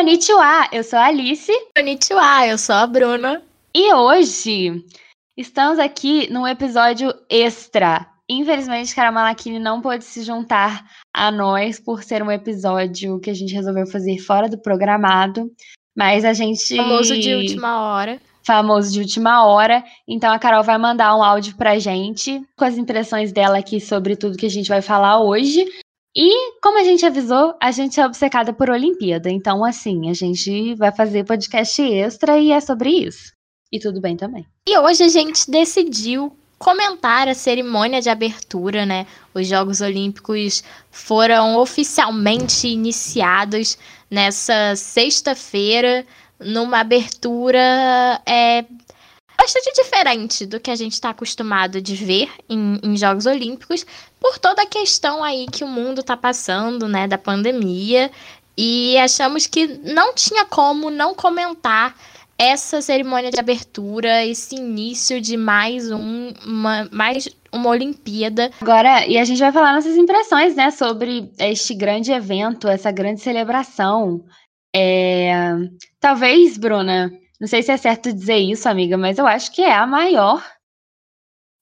[0.00, 1.52] Konnichiwa, eu sou a Alice.
[1.76, 3.42] Konnichiwa, eu sou a Bruna.
[3.74, 4.82] E hoje
[5.36, 8.06] estamos aqui num episódio extra.
[8.26, 13.34] Infelizmente, Cara Malakini não pôde se juntar a nós por ser um episódio que a
[13.34, 15.50] gente resolveu fazer fora do programado.
[15.94, 16.74] Mas a gente.
[16.74, 18.18] Famoso de última hora.
[18.42, 19.84] Famoso de última hora.
[20.08, 24.16] Então a Carol vai mandar um áudio pra gente com as impressões dela aqui sobre
[24.16, 25.62] tudo que a gente vai falar hoje.
[26.14, 29.30] E, como a gente avisou, a gente é obcecada por Olimpíada.
[29.30, 33.32] Então, assim, a gente vai fazer podcast extra e é sobre isso.
[33.72, 34.44] E tudo bem também.
[34.68, 39.06] E hoje a gente decidiu comentar a cerimônia de abertura, né?
[39.32, 43.78] Os Jogos Olímpicos foram oficialmente iniciados
[44.10, 46.04] nessa sexta-feira,
[46.38, 48.64] numa abertura é,
[49.40, 53.86] bastante diferente do que a gente está acostumado de ver em, em, Jogos Olímpicos,
[54.20, 58.10] por toda a questão aí que o mundo está passando, né, da pandemia,
[58.56, 61.96] e achamos que não tinha como não comentar
[62.36, 68.50] essa cerimônia de abertura, esse início de mais um, uma, mais uma Olimpíada.
[68.60, 73.20] Agora, e a gente vai falar nossas impressões, né, sobre este grande evento, essa grande
[73.20, 74.22] celebração.
[74.74, 75.32] É...
[75.98, 79.72] Talvez, Bruna, não sei se é certo dizer isso, amiga, mas eu acho que é
[79.72, 80.44] a maior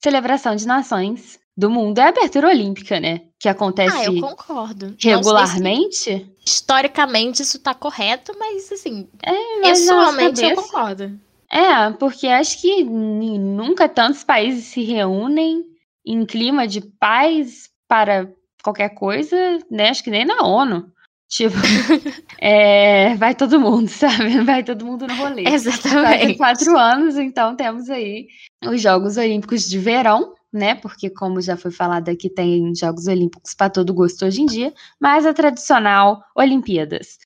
[0.02, 1.98] celebração de nações do mundo.
[1.98, 3.22] É a abertura olímpica, né?
[3.38, 4.96] Que acontece ah, eu concordo.
[5.00, 5.96] regularmente.
[5.96, 11.18] Se, historicamente isso tá correto, mas assim, é, mas pessoalmente eu concordo.
[11.50, 15.64] É, porque acho que nunca tantos países se reúnem
[16.04, 18.28] em clima de paz para
[18.62, 19.36] qualquer coisa,
[19.70, 19.90] né?
[19.90, 20.92] Acho que nem na ONU.
[21.28, 21.56] Tipo,
[22.40, 24.42] é, vai todo mundo, sabe?
[24.44, 25.44] Vai todo mundo no rolê.
[25.46, 26.38] Exatamente.
[26.38, 28.26] Faz quatro anos, então temos aí
[28.64, 30.74] os Jogos Olímpicos de Verão, né?
[30.74, 34.72] Porque, como já foi falado aqui, tem Jogos Olímpicos para todo gosto hoje em dia,
[34.98, 37.18] mas a tradicional Olimpíadas.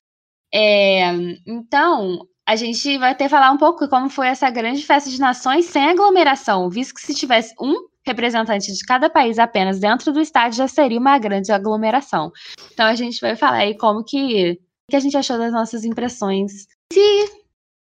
[0.53, 1.09] É,
[1.47, 5.19] então, a gente vai ter que falar um pouco como foi essa grande festa de
[5.19, 10.19] nações sem aglomeração, visto que se tivesse um representante de cada país apenas dentro do
[10.19, 12.31] estádio já seria uma grande aglomeração.
[12.73, 14.59] Então a gente vai falar aí como que,
[14.89, 16.67] que a gente achou das nossas impressões.
[16.91, 17.43] Se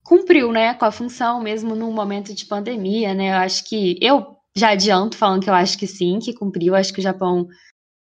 [0.05, 3.31] cumpriu, né, com a função mesmo num momento de pandemia, né?
[3.31, 6.75] Eu acho que eu já adianto falando que eu acho que sim, que cumpriu.
[6.75, 7.47] Acho que o Japão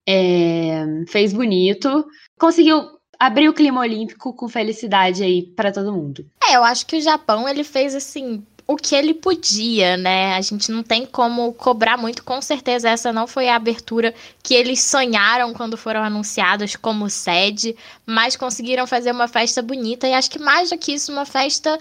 [0.09, 2.07] é, fez bonito,
[2.39, 6.25] conseguiu abrir o clima olímpico com felicidade aí para todo mundo.
[6.43, 10.37] É, eu acho que o Japão ele fez assim o que ele podia, né?
[10.37, 14.15] A gente não tem como cobrar muito, com certeza essa não foi a abertura
[14.45, 17.77] que eles sonharam quando foram anunciados como sede,
[18.07, 21.77] mas conseguiram fazer uma festa bonita e acho que mais do que isso, uma festa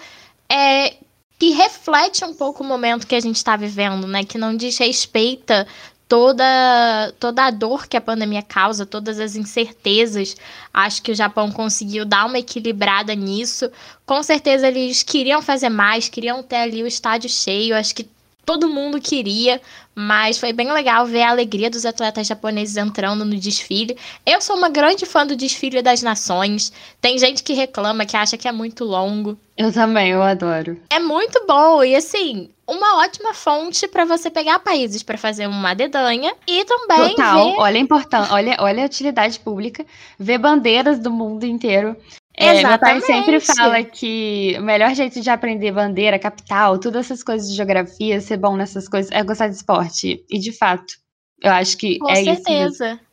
[0.48, 0.96] é,
[1.38, 4.24] que reflete um pouco o momento que a gente está vivendo, né?
[4.24, 5.68] Que não desrespeita
[6.10, 10.36] toda, toda a dor que a pandemia causa, todas as incertezas.
[10.74, 13.70] Acho que o Japão conseguiu dar uma equilibrada nisso.
[14.04, 17.76] Com certeza eles queriam fazer mais, queriam ter ali o estádio cheio.
[17.76, 18.08] Acho que
[18.44, 19.60] todo mundo queria,
[19.94, 23.96] mas foi bem legal ver a alegria dos atletas japoneses entrando no desfile.
[24.24, 26.72] Eu sou uma grande fã do desfile das nações.
[27.00, 29.38] Tem gente que reclama, que acha que é muito longo.
[29.56, 30.80] Eu também, eu adoro.
[30.90, 35.74] É muito bom e assim, uma ótima fonte para você pegar países para fazer uma
[35.74, 37.44] dedanha e também Total.
[37.44, 37.58] ver...
[37.58, 39.84] olha a importância, olha, olha a utilidade pública,
[40.18, 41.96] ver bandeiras do mundo inteiro
[42.40, 47.22] é, meu pai sempre fala que o melhor jeito de aprender bandeira, capital, todas essas
[47.22, 50.24] coisas de geografia, ser bom nessas coisas, é gostar de esporte.
[50.30, 50.94] E de fato,
[51.42, 52.34] eu acho que Com é certeza.
[52.34, 52.48] isso.
[52.48, 53.10] Com certeza.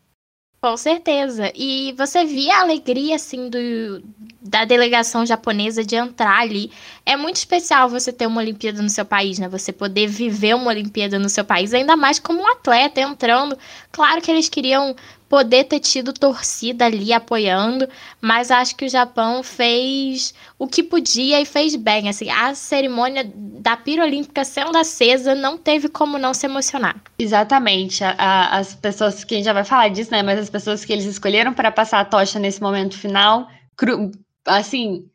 [0.59, 1.51] Com certeza.
[1.55, 4.01] E você via a alegria, assim, do,
[4.41, 6.71] da delegação japonesa de entrar ali.
[7.05, 9.47] É muito especial você ter uma Olimpíada no seu país, né?
[9.49, 13.55] Você poder viver uma Olimpíada no seu país, ainda mais como um atleta entrando.
[13.91, 14.95] Claro que eles queriam
[15.29, 17.87] poder ter tido torcida ali apoiando,
[18.21, 22.09] mas acho que o Japão fez o que podia e fez bem.
[22.09, 26.95] Assim, a cerimônia da pira olímpica sendo acesa não teve como não se emocionar.
[27.19, 28.03] Exatamente.
[28.03, 30.23] A, a, as pessoas que a gente já vai falar disso, né?
[30.23, 34.11] Mas as pessoas que eles escolheram para passar a tocha nesse momento final, cru,
[34.45, 35.05] assim,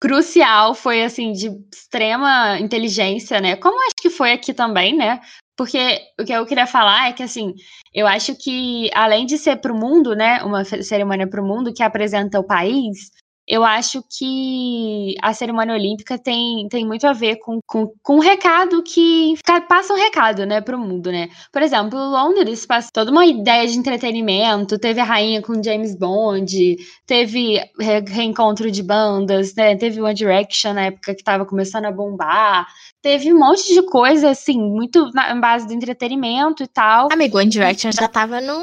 [0.00, 3.54] crucial, foi assim de extrema inteligência, né?
[3.56, 5.20] Como acho que foi aqui também, né?
[5.60, 7.52] Porque o que eu queria falar é que, assim,
[7.92, 11.70] eu acho que, além de ser para o mundo, né, uma cerimônia para o mundo
[11.70, 13.10] que apresenta o país,
[13.50, 18.20] eu acho que a cerimônia olímpica tem, tem muito a ver com, com, com um
[18.20, 19.34] recado que
[19.68, 21.28] passa um recado, né, pro mundo, né?
[21.52, 26.76] Por exemplo, Londres passa toda uma ideia de entretenimento, teve a rainha com James Bond,
[27.04, 29.74] teve re reencontro de bandas, né?
[29.74, 32.68] Teve One Direction na época que tava começando a bombar,
[33.02, 37.08] teve um monte de coisa, assim, muito na base do entretenimento e tal.
[37.10, 38.54] Amigo, One Direction já tava no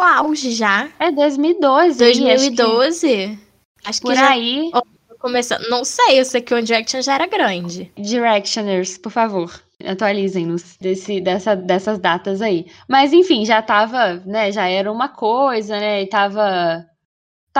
[0.00, 0.88] auge já.
[1.00, 1.98] É 2012.
[1.98, 3.49] 2012.
[3.84, 4.30] Acho que, Por já...
[4.30, 4.70] aí.
[5.18, 5.68] começando.
[5.68, 7.92] Não sei, eu sei que o One Direction já era grande.
[7.96, 9.62] Directioners, por favor.
[9.84, 12.66] Atualizem-nos desse, dessa, dessas datas aí.
[12.88, 14.52] Mas enfim, já tava, né?
[14.52, 16.02] Já era uma coisa, né?
[16.02, 16.86] E tava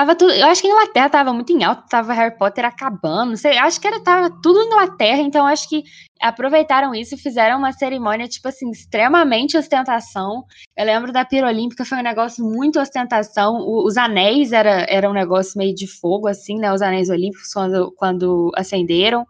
[0.00, 0.32] Tava tudo.
[0.32, 3.37] Eu acho que a Inglaterra tava muito em alta, tava Harry Potter acabando.
[3.37, 5.82] Sei, acho que era, tava tudo em Inglaterra, então acho que
[6.19, 10.43] aproveitaram isso e fizeram uma cerimônia, tipo assim, extremamente ostentação.
[10.75, 13.56] Eu lembro da Pira Olímpica, foi um negócio muito ostentação.
[13.56, 16.73] O, os anéis era, era um negócio meio de fogo, assim, né?
[16.73, 19.26] Os anéis olímpicos, quando, quando acenderam.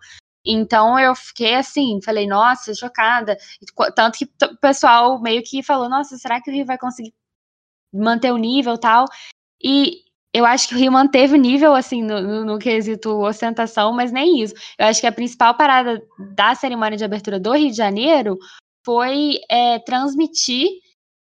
[0.46, 3.37] Então eu fiquei assim, falei, nossa, chocada.
[3.96, 7.12] Tanto que o pessoal meio que falou, nossa, será que o Rio vai conseguir
[7.93, 9.06] manter o nível tal?
[9.62, 13.93] E eu acho que o Rio manteve o nível, assim, no, no, no, quesito ostentação,
[13.93, 14.55] mas nem isso.
[14.79, 16.00] Eu acho que a principal parada
[16.37, 18.38] da cerimônia de abertura do Rio de Janeiro
[18.85, 20.69] foi é, transmitir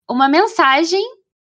[0.10, 1.04] uma mensagem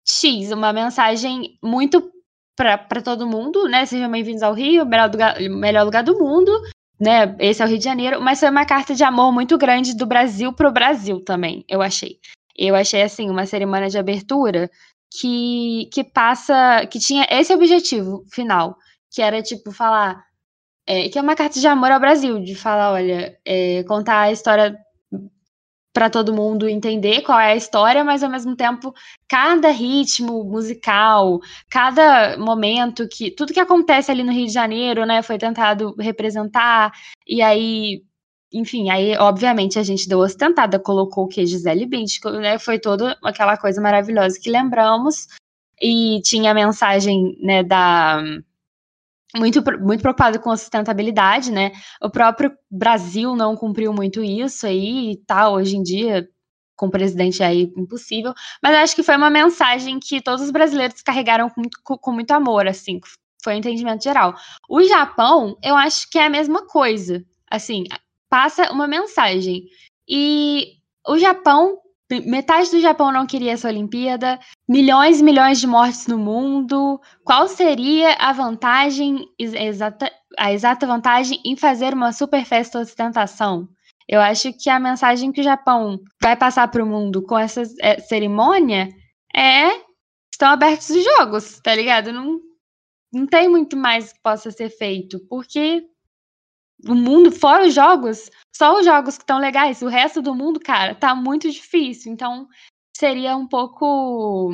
[0.08, 2.12] X, uma mensagem muito
[2.56, 3.86] para todo mundo, né?
[3.86, 6.52] Sejam bem-vindos ao Rio, melhor lugar, melhor lugar do mundo,
[7.00, 7.36] né?
[7.40, 10.08] Esse é o Rio de Janeiro, mas foi uma carta de amor muito grande do
[10.08, 12.18] Brasil pro Brasil também, eu achei.
[12.58, 14.72] Eu achei, assim, uma cerimônia de abertura
[15.12, 18.78] que, que passa, que tinha esse objetivo final,
[19.12, 20.24] que era tipo falar,
[20.86, 24.32] é, que é uma carta de amor ao Brasil, de falar, olha, é, contar a
[24.32, 24.78] história
[25.98, 28.94] para todo mundo entender qual é a história, mas ao mesmo tempo
[29.28, 31.40] cada ritmo musical,
[31.72, 36.92] cada momento que tudo que acontece ali no Rio de Janeiro, né, foi tentado representar
[37.28, 38.04] e aí
[38.58, 41.46] enfim, aí, obviamente, a gente deu ostentada, colocou o que?
[41.46, 42.60] Gisele Bündchen, né?
[42.60, 45.28] Foi toda aquela coisa maravilhosa que lembramos.
[45.82, 48.22] E tinha a mensagem, né, da...
[49.36, 51.72] Muito, muito preocupado com a sustentabilidade, né?
[52.02, 56.28] O próprio Brasil não cumpriu muito isso aí e tal, hoje em dia,
[56.76, 58.34] com o presidente aí impossível.
[58.64, 62.32] Mas acho que foi uma mensagem que todos os brasileiros carregaram com muito, com muito
[62.32, 63.00] amor, assim,
[63.44, 64.36] foi o um entendimento geral.
[64.70, 67.24] O Japão, eu acho que é a mesma coisa.
[67.50, 67.86] Assim,
[68.30, 69.64] passa uma mensagem.
[70.08, 70.74] E
[71.08, 71.78] o Japão,
[72.26, 77.00] metade do Japão não queria essa Olimpíada, milhões e milhões de mortes no mundo.
[77.24, 83.68] Qual seria a vantagem, exata, a exata vantagem em fazer uma super festa ostentação?
[84.08, 87.64] Eu acho que a mensagem que o Japão vai passar para o mundo com essa
[87.82, 88.90] é, cerimônia
[89.36, 89.88] é
[90.32, 92.14] estão abertos os jogos, tá ligado?
[92.14, 92.40] Não,
[93.12, 95.84] não tem muito mais que possa ser feito, porque
[96.86, 99.82] o mundo, fora os jogos, só os jogos que estão legais.
[99.82, 102.12] O resto do mundo, cara, tá muito difícil.
[102.12, 102.48] Então,
[102.96, 104.52] seria um pouco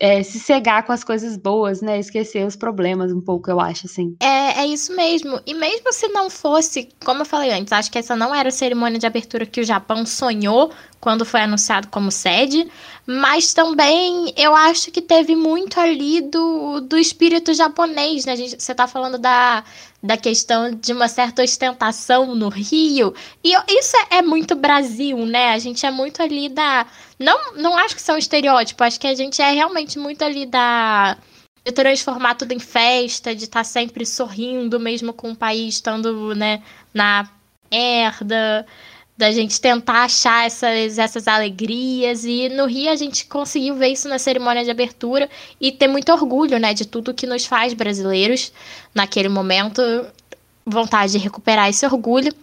[0.00, 1.98] é, se cegar com as coisas boas, né?
[1.98, 4.16] Esquecer os problemas um pouco, eu acho, assim.
[4.20, 5.40] É, é isso mesmo.
[5.46, 8.52] E mesmo se não fosse, como eu falei antes, acho que essa não era a
[8.52, 12.68] cerimônia de abertura que o Japão sonhou quando foi anunciado como sede,
[13.04, 18.36] mas também eu acho que teve muito ali do, do espírito japonês, né?
[18.36, 19.64] Gente, você tá falando da,
[20.00, 23.12] da questão de uma certa ostentação no Rio,
[23.42, 25.50] e isso é, é muito Brasil, né?
[25.50, 26.86] A gente é muito ali da
[27.22, 31.16] não, não acho que são estereótipos, acho que a gente é realmente muito ali da.
[31.64, 36.34] De transformar tudo em festa, de estar tá sempre sorrindo, mesmo com o país estando,
[36.34, 36.60] né,
[36.92, 37.30] na
[37.70, 38.66] merda,
[39.16, 42.24] da gente tentar achar essas, essas alegrias.
[42.24, 45.30] E no Rio a gente conseguiu ver isso na cerimônia de abertura
[45.60, 48.52] e ter muito orgulho, né, de tudo que nos faz brasileiros
[48.92, 49.80] naquele momento.
[50.66, 52.34] Vontade de recuperar esse orgulho.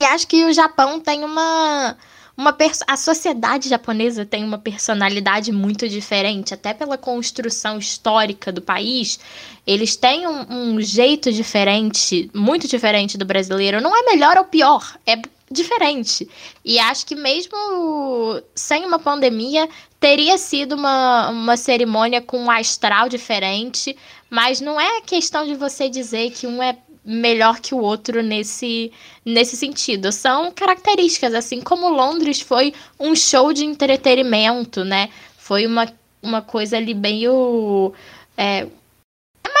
[0.00, 1.96] E acho que o Japão tem uma
[2.42, 2.56] uma
[2.88, 9.20] a sociedade japonesa tem uma personalidade muito diferente, até pela construção histórica do país.
[9.64, 13.80] Eles têm um, um jeito diferente, muito diferente do brasileiro.
[13.80, 15.16] Não é melhor ou pior, é
[15.50, 16.28] diferente.
[16.64, 19.68] E acho que mesmo sem uma pandemia,
[20.00, 23.96] teria sido uma, uma cerimônia com um astral diferente,
[24.28, 28.92] mas não é questão de você dizer que um é melhor que o outro nesse,
[29.24, 30.12] nesse sentido.
[30.12, 35.08] São características, assim como Londres foi um show de entretenimento, né?
[35.36, 35.92] Foi uma,
[36.22, 37.92] uma coisa ali meio.
[38.36, 38.66] É,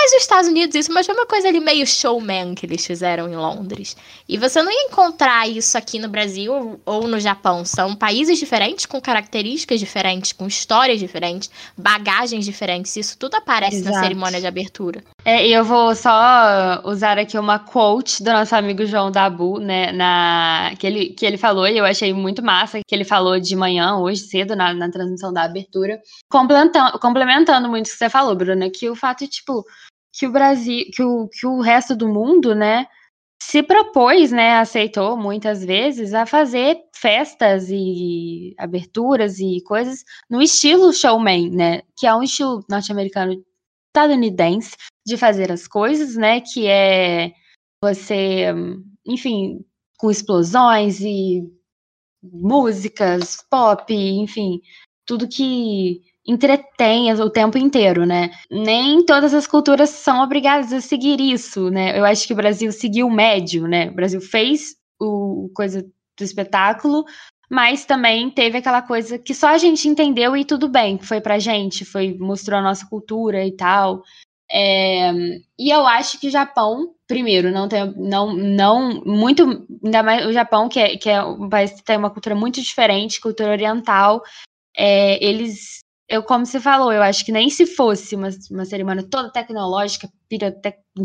[0.02, 3.28] mais os Estados Unidos isso, mas foi uma coisa ali meio showman que eles fizeram
[3.28, 3.96] em Londres.
[4.28, 7.64] E você não ia encontrar isso aqui no Brasil ou no Japão.
[7.64, 12.96] São países diferentes, com características diferentes, com histórias diferentes, bagagens diferentes.
[12.96, 13.94] Isso tudo aparece Exato.
[13.94, 15.04] na cerimônia de abertura.
[15.24, 19.92] É, e eu vou só usar aqui uma quote do nosso amigo João Dabu, né,
[19.92, 23.54] na, que, ele, que ele falou, e eu achei muito massa, que ele falou de
[23.54, 28.34] manhã, hoje cedo, na, na transmissão da abertura, complementando, complementando muito o que você falou,
[28.34, 29.64] Bruna, que o fato, tipo,
[30.12, 32.86] que o Brasil, que o, que o resto do mundo, né,
[33.42, 40.92] se propôs, né, aceitou muitas vezes a fazer festas e aberturas e coisas no estilo
[40.92, 43.42] showman, né, que é um estilo norte-americano
[43.94, 44.76] estadunidense
[45.06, 46.40] de fazer as coisas, né?
[46.40, 47.32] Que é
[47.82, 48.46] você,
[49.06, 49.64] enfim,
[49.98, 51.42] com explosões e
[52.22, 54.60] músicas, pop, enfim,
[55.04, 58.30] tudo que entretém o tempo inteiro, né?
[58.50, 61.98] Nem todas as culturas são obrigadas a seguir isso, né?
[61.98, 63.88] Eu acho que o Brasil seguiu o médio, né?
[63.88, 67.04] O Brasil fez o coisa do espetáculo,
[67.50, 71.38] mas também teve aquela coisa que só a gente entendeu e tudo bem, foi pra
[71.38, 74.02] gente, foi mostrou a nossa cultura e tal.
[74.50, 75.10] É,
[75.58, 80.32] e eu acho que o Japão, primeiro, não tem, não, não, muito, ainda mais o
[80.32, 84.22] Japão, que é, que é um país que tem uma cultura muito diferente, cultura oriental,
[84.76, 89.02] é, eles, eu, como você falou, eu acho que nem se fosse uma, uma cerimônia
[89.02, 90.08] toda tecnológica,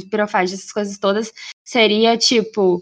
[0.09, 1.31] pirofagem, essas coisas todas,
[1.63, 2.81] seria tipo,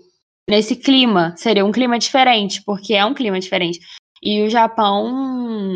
[0.50, 3.80] nesse clima, seria um clima diferente, porque é um clima diferente.
[4.24, 5.76] E o Japão,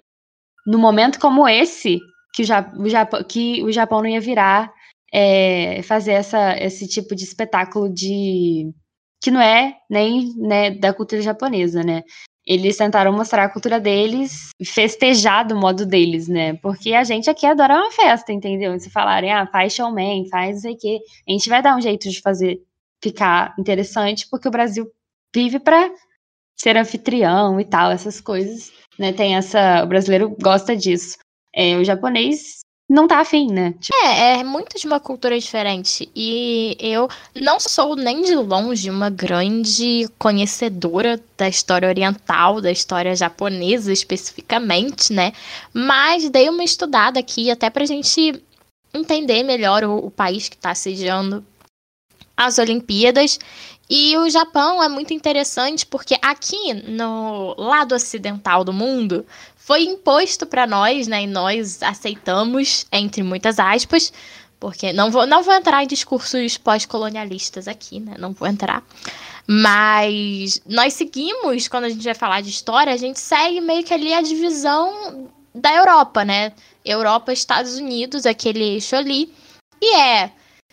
[0.65, 1.99] no momento como esse,
[2.33, 4.73] que o, Japão, que o Japão não ia virar
[5.13, 8.71] é, fazer essa, esse tipo de espetáculo de
[9.21, 12.03] que não é nem né, da cultura japonesa, né?
[12.49, 16.55] Eles tentaram mostrar a cultura deles, festejar do modo deles, né?
[16.55, 18.77] Porque a gente aqui adora uma festa, entendeu?
[18.79, 21.81] Se falarem, ah, faz showman, faz não sei o quê, a gente vai dar um
[21.81, 22.59] jeito de fazer
[23.03, 24.91] ficar interessante, porque o Brasil
[25.33, 25.91] vive para
[26.57, 29.13] ser anfitrião e tal, essas coisas, né?
[29.13, 31.19] Tem essa, o brasileiro gosta disso.
[31.53, 33.75] É, o japonês não tá afim, né?
[33.79, 33.95] Tipo...
[34.03, 36.09] É, é muito de uma cultura diferente.
[36.15, 37.07] E eu
[37.39, 45.13] não sou nem de longe uma grande conhecedora da história oriental, da história japonesa especificamente,
[45.13, 45.33] né?
[45.71, 48.41] Mas dei uma estudada aqui até pra gente
[48.91, 51.45] entender melhor o, o país que tá sediando
[52.35, 53.37] as Olimpíadas.
[53.87, 59.25] E o Japão é muito interessante porque aqui no lado ocidental do mundo
[59.69, 61.21] foi imposto para nós, né?
[61.21, 64.11] E nós aceitamos, entre muitas aspas,
[64.59, 68.15] porque não vou, não vou entrar em discursos pós-colonialistas aqui, né?
[68.17, 68.83] Não vou entrar.
[69.47, 73.93] Mas nós seguimos, quando a gente vai falar de história, a gente segue meio que
[73.93, 76.51] ali a divisão da Europa, né?
[76.83, 79.31] Europa, Estados Unidos, aquele eixo ali.
[79.79, 80.31] E é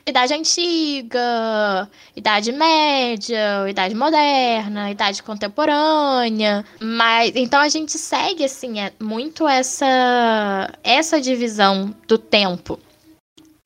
[0.09, 6.65] Idade Antiga, Idade Média, Idade Moderna, Idade Contemporânea.
[6.81, 12.79] Mas então a gente segue assim, é muito essa essa divisão do tempo.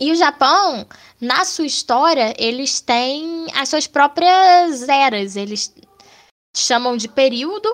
[0.01, 0.87] E o Japão,
[1.21, 5.75] na sua história, eles têm as suas próprias eras, eles
[6.57, 7.69] chamam de período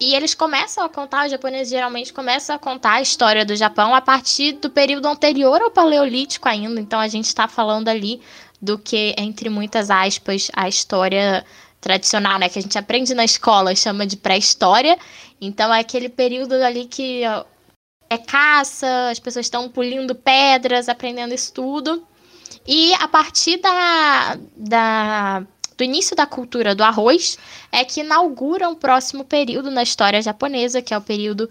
[0.00, 3.94] e eles começam a contar, os japoneses geralmente começam a contar a história do Japão
[3.94, 6.80] a partir do período anterior ao Paleolítico ainda.
[6.80, 8.20] Então a gente está falando ali
[8.60, 11.44] do que, entre muitas aspas, a história
[11.80, 12.48] tradicional, né?
[12.48, 14.98] Que a gente aprende na escola, chama de pré-história.
[15.40, 17.22] Então é aquele período ali que
[18.08, 22.06] é caça, as pessoas estão pulindo pedras, aprendendo isso tudo.
[22.66, 25.42] E a partir da, da
[25.76, 27.38] do início da cultura do arroz
[27.70, 31.48] é que inaugura um próximo período na história japonesa, que é o período.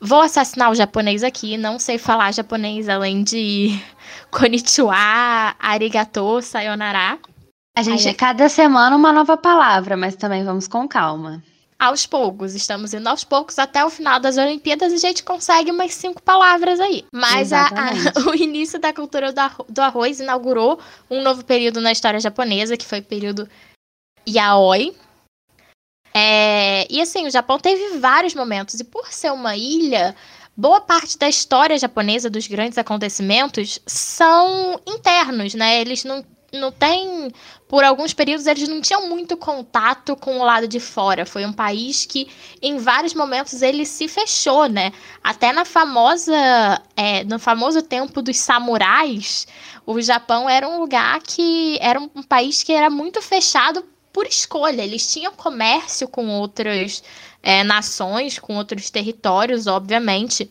[0.00, 3.78] Vou assassinar o japonês aqui, não sei falar japonês além de
[4.30, 4.94] konnichiwa,
[5.58, 7.18] arigato, sayonara.
[7.76, 11.42] A gente, Aí, cada semana uma nova palavra, mas também vamos com calma
[11.78, 12.54] aos poucos.
[12.54, 16.20] Estamos indo aos poucos até o final das Olimpíadas e a gente consegue umas cinco
[16.20, 17.04] palavras aí.
[17.12, 17.92] Mas a, a,
[18.28, 19.32] o início da cultura
[19.68, 23.48] do arroz inaugurou um novo período na história japonesa, que foi o período
[24.28, 24.94] Yaoi.
[26.12, 30.16] É, e assim, o Japão teve vários momentos, e por ser uma ilha,
[30.56, 35.80] boa parte da história japonesa, dos grandes acontecimentos, são internos, né?
[35.80, 37.30] Eles não não tem.
[37.66, 41.26] Por alguns períodos eles não tinham muito contato com o lado de fora.
[41.26, 42.28] Foi um país que,
[42.62, 44.92] em vários momentos, ele se fechou, né?
[45.22, 46.32] Até na famosa.
[46.96, 49.46] É, no famoso tempo dos samurais,
[49.84, 51.78] o Japão era um lugar que.
[51.80, 54.82] Era um país que era muito fechado por escolha.
[54.82, 57.02] Eles tinham comércio com outras
[57.42, 60.50] é, nações, com outros territórios, obviamente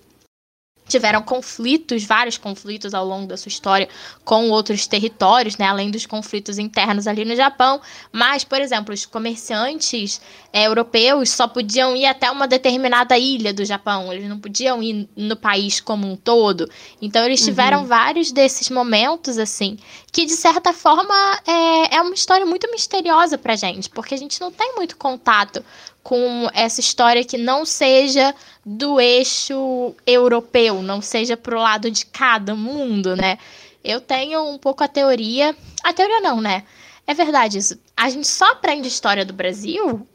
[0.87, 3.87] tiveram conflitos, vários conflitos ao longo da sua história
[4.23, 7.81] com outros territórios, né, além dos conflitos internos ali no Japão.
[8.11, 13.65] Mas, por exemplo, os comerciantes é, europeus só podiam ir até uma determinada ilha do
[13.65, 16.69] Japão, eles não podiam ir no país como um todo.
[17.01, 17.85] Então, eles tiveram uhum.
[17.85, 19.77] vários desses momentos, assim,
[20.11, 21.13] que de certa forma
[21.45, 25.63] é, é uma história muito misteriosa pra gente, porque a gente não tem muito contato
[26.07, 28.33] com essa história que não seja
[28.65, 33.37] do eixo europeu, não seja pro lado de cada mundo, né?
[33.83, 35.53] Eu tenho um pouco a teoria.
[35.83, 36.63] A teoria não, né?
[37.05, 37.77] É verdade isso.
[37.97, 40.07] A gente só aprende história do Brasil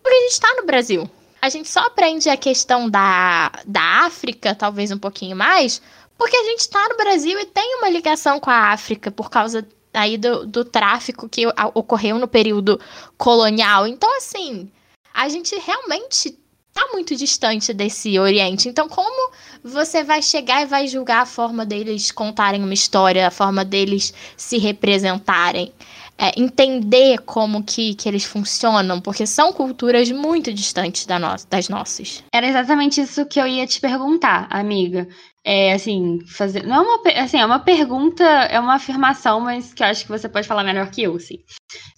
[0.00, 1.10] porque a gente está no Brasil.
[1.42, 5.82] A gente só aprende a questão da, da África, talvez um pouquinho mais,
[6.16, 9.66] Porque a gente está no Brasil e tem uma ligação com a África por causa
[9.92, 12.78] aí do, do tráfico que ocorreu no período
[13.18, 13.84] colonial.
[13.84, 14.70] Então, assim,
[15.14, 16.36] a gente realmente
[16.74, 18.68] tá muito distante desse Oriente.
[18.68, 23.30] Então, como você vai chegar e vai julgar a forma deles contarem uma história, a
[23.30, 25.72] forma deles se representarem?
[26.16, 31.68] É, entender como que, que eles funcionam, porque são culturas muito distantes da no das
[31.68, 32.22] nossas.
[32.32, 35.08] Era exatamente isso que eu ia te perguntar, amiga.
[35.44, 36.64] É assim, fazer.
[36.64, 40.08] Não é uma, assim, é uma pergunta, é uma afirmação, mas que eu acho que
[40.08, 41.40] você pode falar melhor que eu, sim.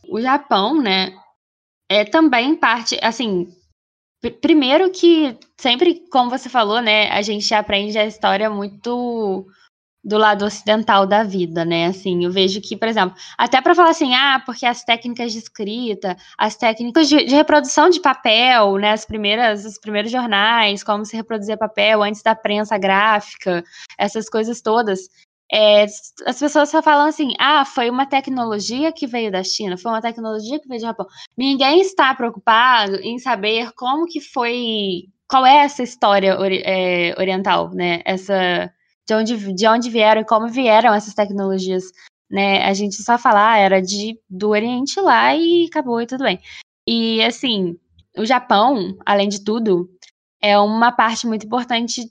[0.09, 1.13] O Japão, né,
[1.91, 3.53] é também parte, assim,
[4.41, 9.47] Primeiro que sempre, como você falou, né, a gente aprende a história muito
[10.03, 11.87] do lado ocidental da vida, né?
[11.87, 15.39] Assim, eu vejo que, por exemplo, até para falar assim, ah, porque as técnicas de
[15.39, 18.93] escrita, as técnicas de, de, reprodução de papel, né?
[18.93, 23.65] As primeiras, os primeiros jornais, como se reproduzia papel antes da prensa gráfica,
[23.99, 25.01] essas coisas todas.
[25.53, 29.93] É, as pessoas só falam assim: ah, foi uma tecnologia que veio da China, foi
[29.93, 31.07] uma tecnologia que veio do Japão.
[31.37, 37.71] Ninguém está preocupado em saber como que foi, qual é essa história ori é, oriental,
[37.71, 38.03] né?
[38.05, 38.73] Essa
[39.07, 41.85] de onde, de onde vieram e como vieram essas tecnologias,
[42.31, 42.65] né?
[42.65, 46.41] A gente só fala, ah, era de do Oriente lá e acabou e tudo bem.
[46.87, 47.77] E assim,
[48.17, 49.89] o Japão, além de tudo,
[50.41, 52.11] é uma parte muito importante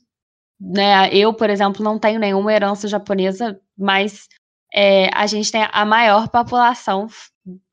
[0.60, 1.10] né?
[1.14, 4.28] Eu, por exemplo, não tenho nenhuma herança japonesa, mas
[4.74, 7.08] é, a gente tem a maior população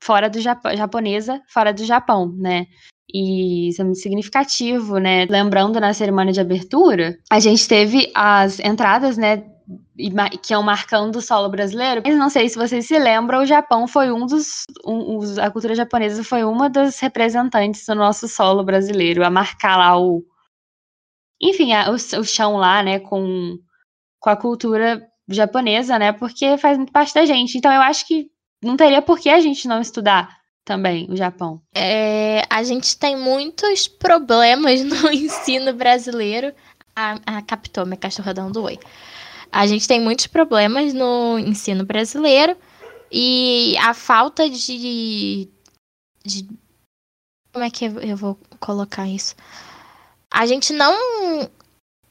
[0.00, 2.66] fora do Japão, japonesa fora do Japão, né?
[3.12, 5.26] E isso é muito significativo, né?
[5.28, 9.44] Lembrando na cerimônia de abertura, a gente teve as entradas, né?
[10.42, 12.02] Que iam marcando o solo brasileiro.
[12.04, 14.64] Mas não sei se vocês se lembram, o Japão foi um dos.
[14.84, 19.98] Um, a cultura japonesa foi uma das representantes do nosso solo brasileiro, a marcar lá
[19.98, 20.24] o,
[21.42, 23.58] enfim, a, o, o chão lá, né, com,
[24.20, 27.58] com a cultura japonesa, né, porque faz muito parte da gente.
[27.58, 28.30] Então eu acho que
[28.62, 31.60] não teria por que a gente não estudar também o Japão.
[31.74, 36.54] É, a gente tem muitos problemas no ensino brasileiro.
[36.94, 38.78] A, a captou minha cachorra dando oi.
[39.50, 42.56] A gente tem muitos problemas no ensino brasileiro
[43.10, 45.48] e a falta de,
[46.24, 46.48] de
[47.52, 49.34] como é que eu vou colocar isso?
[50.32, 50.96] A gente não.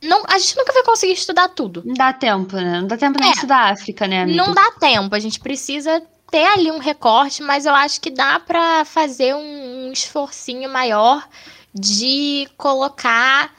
[0.04, 1.84] Não, a gente nunca vai conseguir estudar tudo.
[1.86, 2.82] Não dá tempo, né?
[2.82, 4.38] Não dá tempo nem é, estudar África, né, amiga?
[4.38, 5.14] Não dá tempo.
[5.14, 9.88] A gente precisa ter ali um recorte, mas eu acho que dá para fazer um,
[9.88, 11.28] um esforcinho maior
[11.74, 13.54] de colocar.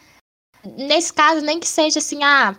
[0.76, 2.56] Nesse caso, nem que seja assim, ah,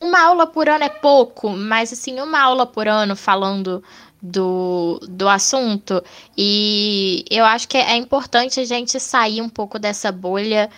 [0.00, 3.82] uma aula por ano é pouco, mas assim, uma aula por ano falando
[4.22, 6.02] do, do assunto.
[6.36, 10.70] E eu acho que é importante a gente sair um pouco dessa bolha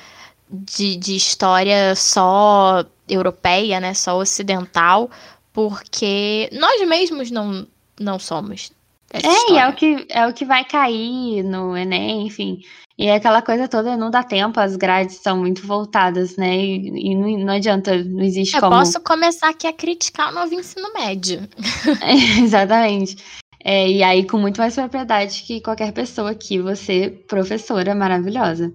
[0.50, 5.10] de, de história só europeia, né, só ocidental,
[5.52, 7.66] porque nós mesmos não,
[7.98, 8.72] não somos.
[9.12, 9.52] É, história.
[9.52, 12.60] e é o, que, é o que vai cair no Enem, enfim.
[12.98, 16.56] E é aquela coisa toda não dá tempo, as grades são muito voltadas, né?
[16.56, 18.74] E, e não, não, adianta, não existe Eu como.
[18.74, 21.48] Eu posso começar aqui a criticar o novo ensino médio.
[22.02, 23.16] É, exatamente.
[23.64, 28.72] É, e aí, com muito mais propriedade que qualquer pessoa aqui, você, professora maravilhosa.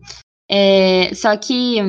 [0.49, 1.79] É, só que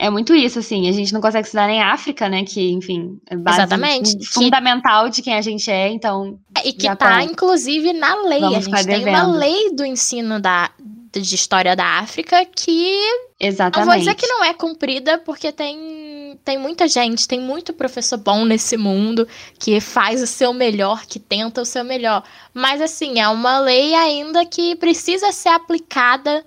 [0.00, 2.42] é muito isso, assim, a gente não consegue estudar nem África, né?
[2.42, 4.26] Que, enfim, é base Exatamente.
[4.26, 5.10] fundamental que...
[5.10, 6.38] de quem a gente é, então.
[6.56, 8.42] É, e que está inclusive, na lei.
[8.42, 10.70] a gente tem uma lei do ensino da,
[11.12, 12.98] de história da África que.
[13.38, 13.86] Exatamente.
[13.86, 18.16] Não vou dizer que não é cumprida, porque tem, tem muita gente, tem muito professor
[18.16, 22.22] bom nesse mundo que faz o seu melhor, que tenta o seu melhor.
[22.54, 26.42] Mas, assim, é uma lei ainda que precisa ser aplicada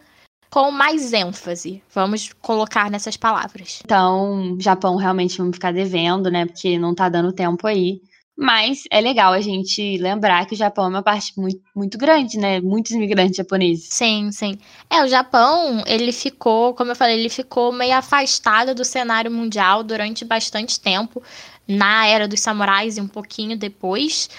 [0.54, 1.82] com mais ênfase.
[1.92, 3.82] Vamos colocar nessas palavras.
[3.84, 6.46] Então, Japão realmente vamos ficar devendo, né?
[6.46, 8.02] Porque não tá dando tempo aí.
[8.38, 12.38] Mas é legal a gente lembrar que o Japão é uma parte muito, muito grande,
[12.38, 12.62] né?
[12.62, 13.88] Muitos imigrantes japoneses.
[13.90, 14.56] Sim, sim.
[14.92, 19.82] É, o Japão, ele ficou, como eu falei, ele ficou meio afastado do cenário mundial
[19.82, 21.22] durante bastante tempo,
[21.68, 24.30] na era dos samurais e um pouquinho depois.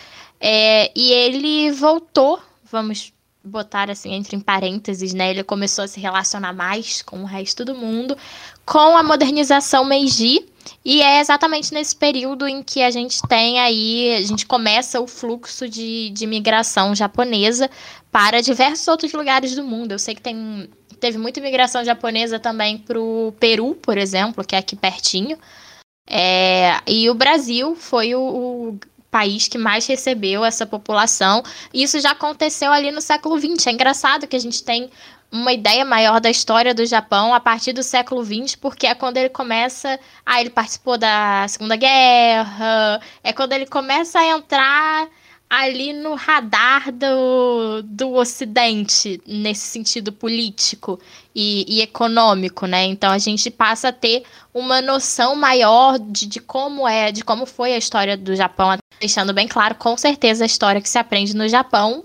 [0.40, 2.38] É, e ele voltou,
[2.70, 3.13] vamos
[3.44, 5.30] botar assim entre parênteses, né?
[5.30, 8.16] Ele começou a se relacionar mais com o resto do mundo
[8.64, 10.46] com a modernização Meiji.
[10.82, 15.06] E é exatamente nesse período em que a gente tem aí, a gente começa o
[15.06, 17.70] fluxo de, de migração japonesa
[18.10, 19.92] para diversos outros lugares do mundo.
[19.92, 24.54] Eu sei que tem, teve muita imigração japonesa também para o Peru, por exemplo, que
[24.54, 25.38] é aqui pertinho.
[26.08, 28.78] É, e o Brasil foi o, o
[29.14, 31.40] país que mais recebeu essa população.
[31.72, 33.68] Isso já aconteceu ali no século XX.
[33.68, 34.90] É engraçado que a gente tem
[35.30, 39.18] uma ideia maior da história do Japão a partir do século XX, porque é quando
[39.18, 40.00] ele começa.
[40.26, 45.08] Ah, ele participou da Segunda Guerra, é quando ele começa a entrar
[45.48, 50.98] ali no radar do, do Ocidente, nesse sentido político
[51.34, 52.84] e, e, econômico, né?
[52.84, 57.44] Então a gente passa a ter uma noção maior de, de como é, de como
[57.44, 61.34] foi a história do Japão, deixando bem claro, com certeza a história que se aprende
[61.34, 62.04] no Japão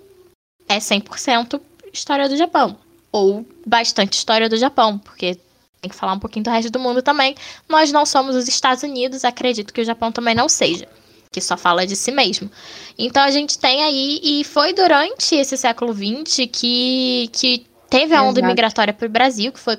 [0.67, 1.61] é 100%
[1.93, 2.77] história do Japão
[3.11, 5.37] ou bastante história do Japão, porque
[5.81, 7.35] tem que falar um pouquinho do resto do mundo também.
[7.67, 10.87] Nós não somos os Estados Unidos, acredito que o Japão também não seja,
[11.31, 12.49] que só fala de si mesmo.
[12.97, 18.21] Então a gente tem aí, e foi durante esse século XX que, que teve a
[18.21, 18.47] onda Exato.
[18.47, 19.77] migratória para o Brasil, que foi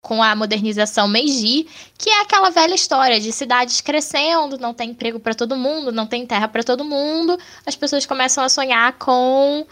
[0.00, 5.20] com a modernização Meiji, que é aquela velha história de cidades crescendo, não tem emprego
[5.20, 9.64] para todo mundo, não tem terra para todo mundo, as pessoas começam a sonhar com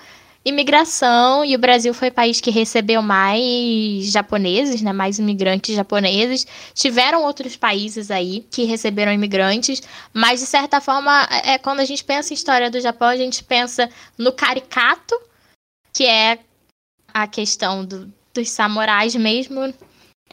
[0.45, 6.47] imigração e o Brasil foi o país que recebeu mais japoneses, né, mais imigrantes japoneses.
[6.75, 9.83] Tiveram outros países aí que receberam imigrantes,
[10.15, 13.17] mas de certa forma, é, é quando a gente pensa em história do Japão, a
[13.17, 15.15] gente pensa no caricato,
[15.93, 16.39] que é
[17.13, 19.73] a questão do, dos samurais mesmo.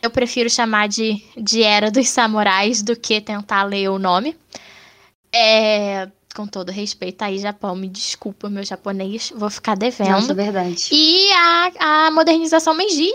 [0.01, 4.35] Eu prefiro chamar de, de Era dos Samurais do que tentar ler o nome.
[5.33, 10.11] É, com todo respeito aí, Japão, me desculpa, meu japonês, vou ficar devendo.
[10.11, 10.87] Nossa, verdade.
[10.91, 13.09] E a, a modernização Meiji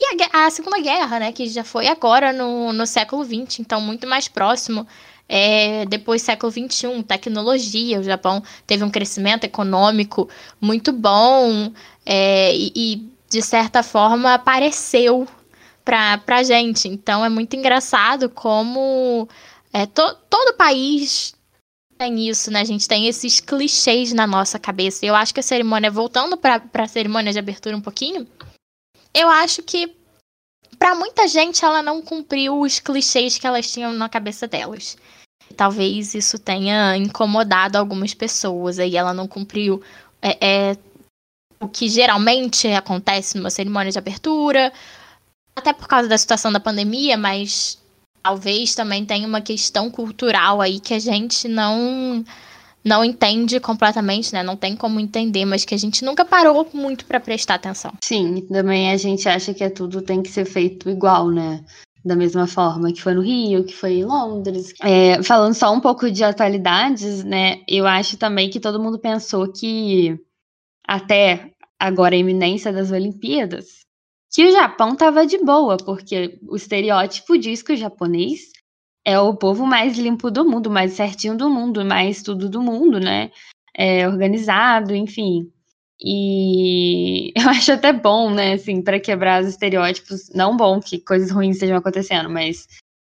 [0.00, 3.80] e a, a, Segunda Guerra, né, que já foi agora no, no século XX, então
[3.80, 4.86] muito mais próximo.
[5.32, 10.28] É, depois século XXI, tecnologia, o Japão teve um crescimento econômico
[10.60, 11.72] muito bom
[12.04, 15.28] é, e, e, de certa forma, apareceu
[15.84, 16.88] para a gente.
[16.88, 19.28] Então, é muito engraçado como
[19.72, 21.32] é, to, todo país
[21.96, 22.62] tem isso, né?
[22.62, 25.06] A gente tem esses clichês na nossa cabeça.
[25.06, 28.26] Eu acho que a cerimônia, voltando para a cerimônia de abertura um pouquinho,
[29.14, 29.94] eu acho que
[30.76, 34.96] para muita gente ela não cumpriu os clichês que elas tinham na cabeça delas.
[35.60, 39.82] Talvez isso tenha incomodado algumas pessoas aí ela não cumpriu
[40.22, 40.76] é, é,
[41.60, 44.72] o que geralmente acontece numa cerimônia de abertura,
[45.54, 47.78] até por causa da situação da pandemia, mas
[48.22, 52.24] talvez também tenha uma questão cultural aí que a gente não
[52.82, 54.42] não entende completamente, né?
[54.42, 57.92] Não tem como entender, mas que a gente nunca parou muito para prestar atenção.
[58.02, 61.62] Sim, também a gente acha que é tudo tem que ser feito igual, né?
[62.04, 64.72] Da mesma forma que foi no Rio, que foi em Londres.
[64.82, 67.62] É, falando só um pouco de atualidades, né?
[67.68, 70.18] Eu acho também que todo mundo pensou que
[70.86, 73.84] até agora a iminência das Olimpíadas,
[74.32, 78.50] que o Japão tava de boa, porque o estereótipo diz que o japonês
[79.04, 83.00] é o povo mais limpo do mundo, mais certinho do mundo, mais tudo do mundo,
[83.00, 83.30] né?
[83.74, 85.50] É organizado, enfim.
[86.02, 91.30] E eu acho até bom, né, assim, para quebrar os estereótipos, não bom que coisas
[91.30, 92.66] ruins estejam acontecendo, mas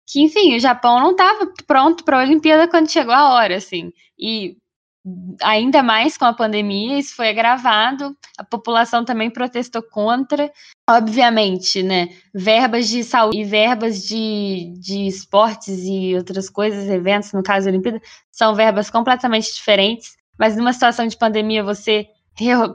[0.07, 3.91] que, enfim, o Japão não estava pronto para a Olimpíada quando chegou a hora, assim.
[4.19, 4.57] E
[5.41, 10.51] ainda mais com a pandemia, isso foi agravado, a população também protestou contra.
[10.89, 17.43] Obviamente, né, verbas de saúde e verbas de, de esportes e outras coisas, eventos, no
[17.43, 22.07] caso da Olimpíada, são verbas completamente diferentes, mas numa situação de pandemia, você,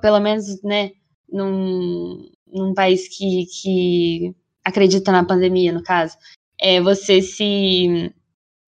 [0.01, 0.93] pelo menos, né,
[1.31, 6.17] num, num país que, que acredita na pandemia, no caso,
[6.61, 8.13] é, você se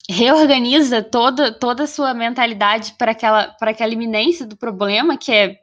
[0.09, 5.61] reorganiza toda, toda a sua mentalidade para aquela, para aquela iminência do problema, que é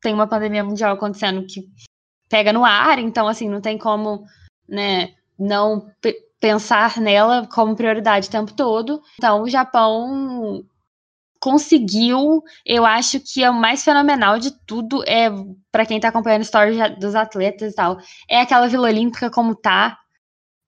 [0.00, 1.62] tem uma pandemia mundial acontecendo que
[2.28, 4.24] pega no ar, então assim, não tem como,
[4.68, 5.86] né, não
[6.40, 9.00] pensar nela como prioridade o tempo todo.
[9.16, 10.64] Então, o Japão
[11.42, 15.28] conseguiu, eu acho que é o mais fenomenal de tudo é
[15.72, 17.98] para quem tá acompanhando a história dos atletas e tal,
[18.30, 19.98] é aquela Vila Olímpica como tá,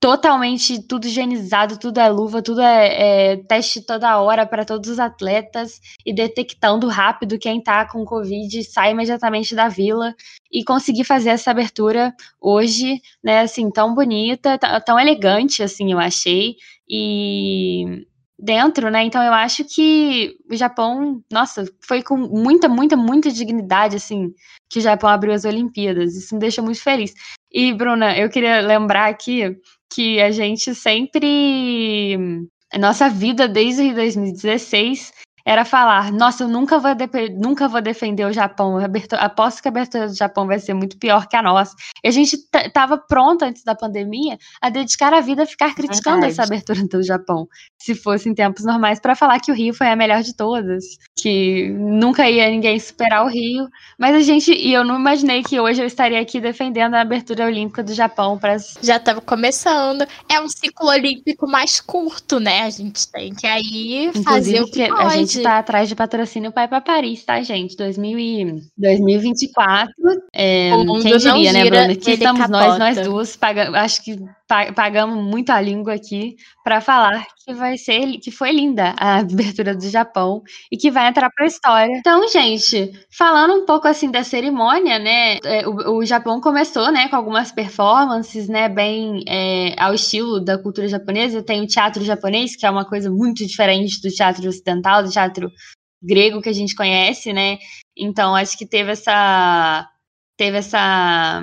[0.00, 4.98] totalmente tudo higienizado, tudo é luva, tudo é, é teste toda hora para todos os
[4.98, 10.12] atletas e detectando rápido quem tá com Covid sai imediatamente da vila
[10.50, 16.56] e conseguir fazer essa abertura hoje, né, assim, tão bonita, tão elegante, assim, eu achei,
[16.88, 18.04] e
[18.38, 23.96] dentro, né, então eu acho que o Japão, nossa, foi com muita, muita, muita dignidade,
[23.96, 24.32] assim,
[24.68, 27.12] que o Japão abriu as Olimpíadas, isso me deixa muito feliz.
[27.52, 29.56] E, Bruna, eu queria lembrar aqui
[29.92, 32.18] que a gente sempre.
[32.76, 35.12] Nossa vida desde 2016
[35.44, 36.90] era falar: Nossa, eu nunca vou,
[37.36, 38.78] nunca vou defender o Japão.
[39.18, 41.74] Aposto que a abertura do Japão vai ser muito pior que a nossa.
[42.02, 46.20] E a gente estava pronto antes da pandemia a dedicar a vida a ficar criticando
[46.20, 46.32] Verdade.
[46.32, 47.46] essa abertura do Japão,
[47.78, 50.84] se fosse em tempos normais, para falar que o Rio foi a melhor de todas,
[51.16, 53.68] que nunca ia ninguém superar o Rio.
[53.98, 57.46] Mas a gente, e eu não imaginei que hoje eu estaria aqui defendendo a abertura
[57.46, 60.06] olímpica do Japão para Já estava começando.
[60.30, 62.62] É um ciclo olímpico mais curto, né?
[62.62, 65.02] A gente tem que aí Inclusive, fazer o que pode.
[65.02, 67.76] A gente está atrás de patrocínio para ir para Paris, tá, gente?
[67.76, 68.62] 2000 e...
[68.76, 69.92] 2024.
[70.34, 70.70] É,
[71.02, 71.92] quem diria, né, Bruna?
[71.92, 72.78] Aqui estamos capota.
[72.78, 73.70] nós, nós duas, paga...
[73.80, 74.16] acho que
[74.74, 79.74] pagamos muito a língua aqui para falar que vai ser que foi linda a abertura
[79.74, 81.92] do Japão e que vai entrar para a história.
[81.96, 85.38] Então, gente, falando um pouco assim da cerimônia, né?
[85.44, 90.58] É, o, o Japão começou, né, com algumas performances, né, bem é, ao estilo da
[90.58, 91.42] cultura japonesa.
[91.42, 95.23] Tem o teatro japonês, que é uma coisa muito diferente do teatro ocidental, do teatro
[96.02, 97.58] grego que a gente conhece, né?
[97.96, 99.88] Então, acho que teve essa
[100.36, 101.42] teve essa,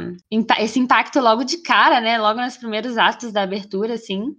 [0.59, 2.17] esse impacto logo de cara, né?
[2.17, 4.35] Logo nos primeiros atos da abertura, assim.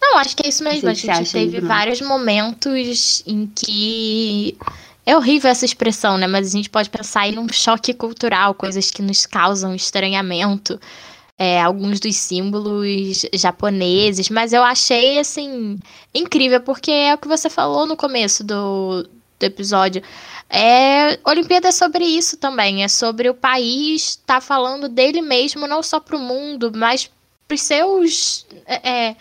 [0.00, 0.88] Não, acho que é isso mesmo.
[0.88, 4.56] A gente teve vários momentos em que.
[5.04, 6.26] É horrível essa expressão, né?
[6.26, 10.80] Mas a gente pode pensar em um choque cultural, coisas que nos causam estranhamento.
[11.38, 15.78] É, alguns dos símbolos japoneses, mas eu achei assim
[16.14, 19.02] incrível porque é o que você falou no começo do,
[19.38, 20.02] do episódio.
[20.48, 25.66] É, Olimpíada é sobre isso também, é sobre o país estar tá falando dele mesmo,
[25.66, 27.10] não só para o mundo, mas
[27.46, 29.16] para os seus, é, é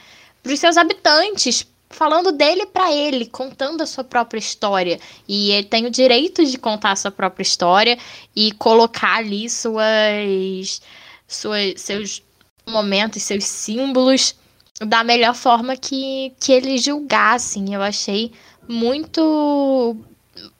[0.46, 5.00] os seus habitantes, falando dele para ele, contando a sua própria história.
[5.28, 7.98] E ele tem o direito de contar a sua própria história
[8.36, 10.82] e colocar ali suas,
[11.28, 12.24] suas seus
[12.68, 14.36] momentos, seus símbolos
[14.80, 17.64] da melhor forma que, que ele julgasse.
[17.72, 18.32] Eu achei
[18.68, 19.96] muito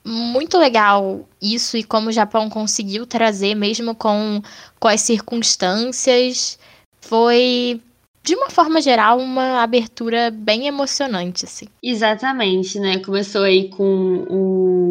[0.04, 4.40] muito legal isso e como o Japão conseguiu trazer, mesmo com,
[4.80, 6.58] com as circunstâncias,
[7.00, 7.80] foi,
[8.22, 11.66] de uma forma geral, uma abertura bem emocionante, assim.
[11.82, 12.98] Exatamente, né?
[12.98, 14.85] Começou aí com o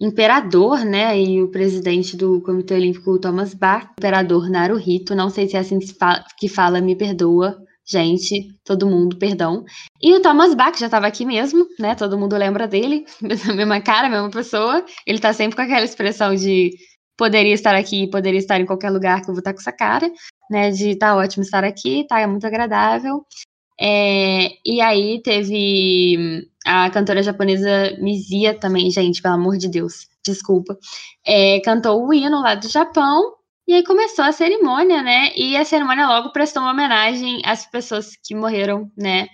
[0.00, 5.56] imperador, né, e o presidente do Comitê Olímpico, Thomas Bach, imperador Naruhito, não sei se
[5.56, 5.78] é assim
[6.38, 9.64] que fala, me perdoa, gente, todo mundo, perdão.
[10.02, 11.94] E o Thomas Bach já estava aqui mesmo, né?
[11.94, 13.04] Todo mundo lembra dele,
[13.54, 14.84] mesma cara, mesma pessoa.
[15.06, 16.70] Ele tá sempre com aquela expressão de
[17.16, 20.10] poderia estar aqui, poderia estar em qualquer lugar que eu vou estar com essa cara,
[20.50, 20.70] né?
[20.70, 23.24] De tá ótimo estar aqui, tá é muito agradável.
[23.80, 30.78] É, e aí teve a cantora japonesa Mizia também, gente, pelo amor de Deus, desculpa.
[31.26, 33.34] É, cantou o hino lá do Japão
[33.66, 35.32] e aí começou a cerimônia, né?
[35.36, 39.26] E a cerimônia logo prestou uma homenagem às pessoas que morreram, né?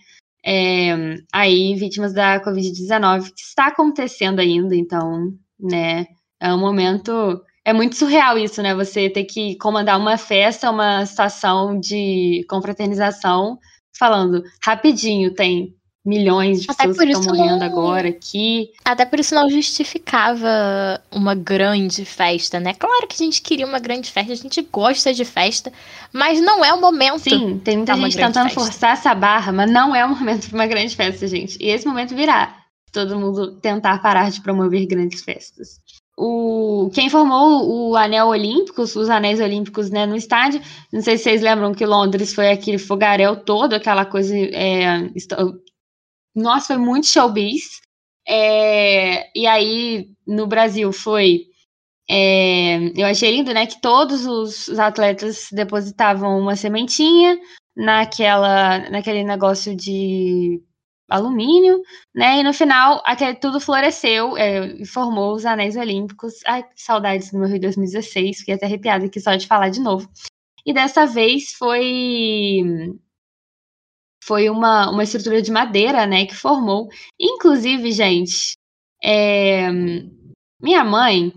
[0.45, 6.07] É, aí, vítimas da Covid-19, que está acontecendo ainda, então, né?
[6.41, 7.43] É um momento.
[7.65, 8.75] É muito surreal isso, né?
[8.75, 13.59] Você ter que comandar uma festa, uma situação de confraternização,
[13.93, 15.75] falando rapidinho, tem
[16.05, 17.67] milhões de pessoas que estão morrendo não...
[17.67, 18.71] agora aqui.
[18.85, 22.75] Até por isso não justificava uma grande festa, né?
[22.75, 25.73] Claro que a gente queria uma grande festa, a gente gosta de festa,
[26.13, 27.21] mas não é o momento.
[27.21, 28.61] Sim, tem muita gente tentando festa.
[28.61, 31.57] forçar essa barra, mas não é o momento para uma grande festa, gente.
[31.61, 32.57] E esse momento virá.
[32.93, 35.81] Todo mundo tentar parar de promover grandes festas.
[36.23, 40.61] O, quem formou o anel olímpico, os anéis olímpicos né, no estádio,
[40.93, 45.09] não sei se vocês lembram que Londres foi aquele fogaréu todo, aquela coisa é,
[46.35, 47.81] nossa, foi muito showbiz.
[48.27, 51.47] É, e aí, no Brasil, foi.
[52.09, 53.67] É, eu achei lindo, né?
[53.67, 57.39] Que todos os, atletas depositavam uma sementinha
[57.77, 60.61] naquela, naquele negócio de
[61.11, 61.83] alumínio,
[62.15, 62.41] né?
[62.41, 66.35] E no final, aquele, tudo floresceu é, e formou os Anéis Olímpicos.
[66.47, 69.81] Ai, que saudades do meu Rio 2016, fiquei até arrepiada aqui só de falar de
[69.81, 70.09] novo.
[70.65, 72.63] E dessa vez foi
[74.23, 76.89] foi uma, uma estrutura de madeira, né, que formou.
[77.19, 78.55] Inclusive, gente,
[79.03, 79.69] é,
[80.61, 81.33] minha mãe,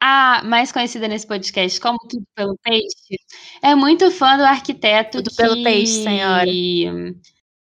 [0.00, 3.18] a mais conhecida nesse podcast como Tudo pelo Peixe,
[3.62, 6.46] é muito fã do arquiteto Tudo que, pelo Peixe, senhora.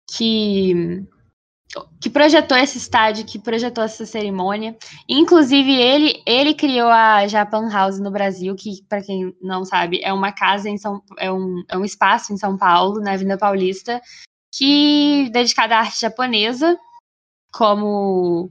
[0.09, 1.05] Que
[1.99, 4.75] que projetou esse estádio, que projetou essa cerimônia.
[5.07, 10.13] Inclusive, ele, ele criou a Japan House no Brasil, que, para quem não sabe, é
[10.13, 14.01] uma casa em São é um, é um espaço em São Paulo, na Avenida Paulista,
[14.51, 16.77] que dedicada à arte japonesa,
[17.51, 18.49] como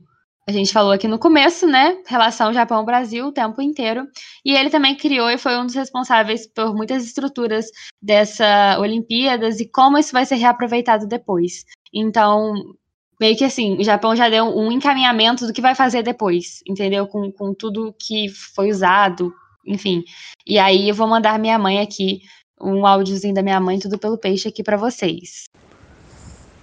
[0.49, 2.01] a gente falou aqui no começo, né?
[2.07, 4.07] Relação Japão-Brasil o tempo inteiro.
[4.45, 7.67] E ele também criou e foi um dos responsáveis por muitas estruturas
[8.01, 11.65] dessa Olimpíadas e como isso vai ser reaproveitado depois.
[11.93, 12.55] Então,
[13.21, 17.09] meio que assim, o Japão já deu um encaminhamento do que vai fazer depois, entendeu?
[17.09, 19.35] Com, com tudo que foi usado,
[19.67, 20.05] enfim.
[20.47, 22.21] E aí eu vou mandar minha mãe aqui,
[22.61, 25.47] um áudiozinho da minha mãe, tudo pelo peixe aqui para vocês.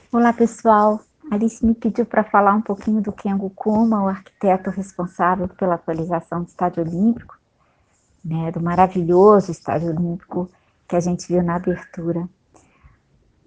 [0.09, 1.01] Olá, pessoal.
[1.33, 6.43] Alice me pediu para falar um pouquinho do Kengo Kuma, o arquiteto responsável pela atualização
[6.43, 7.35] do Estádio Olímpico,
[8.23, 10.47] né, do maravilhoso Estádio Olímpico
[10.87, 12.29] que a gente viu na abertura.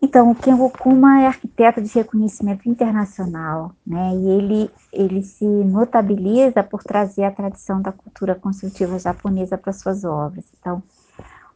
[0.03, 6.65] Então, o Kengo Kuma é arquiteto de reconhecimento internacional, né, e ele, ele se notabiliza
[6.65, 10.45] por trazer a tradição da cultura construtiva japonesa para suas obras.
[10.59, 10.83] Então,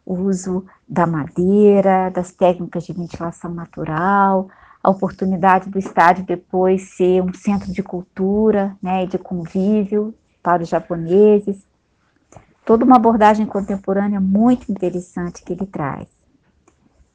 [0.06, 4.48] o uso da madeira, das técnicas de ventilação natural,
[4.82, 10.68] a oportunidade do estádio depois ser um centro de cultura, né, de convívio para os
[10.68, 11.66] japoneses.
[12.64, 16.08] Toda uma abordagem contemporânea muito interessante que ele traz.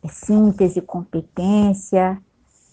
[0.04, 2.21] É síntese, competência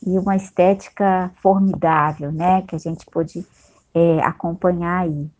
[0.07, 3.47] e uma estética formidável, né, que a gente pôde
[3.95, 5.31] é, acompanhar aí.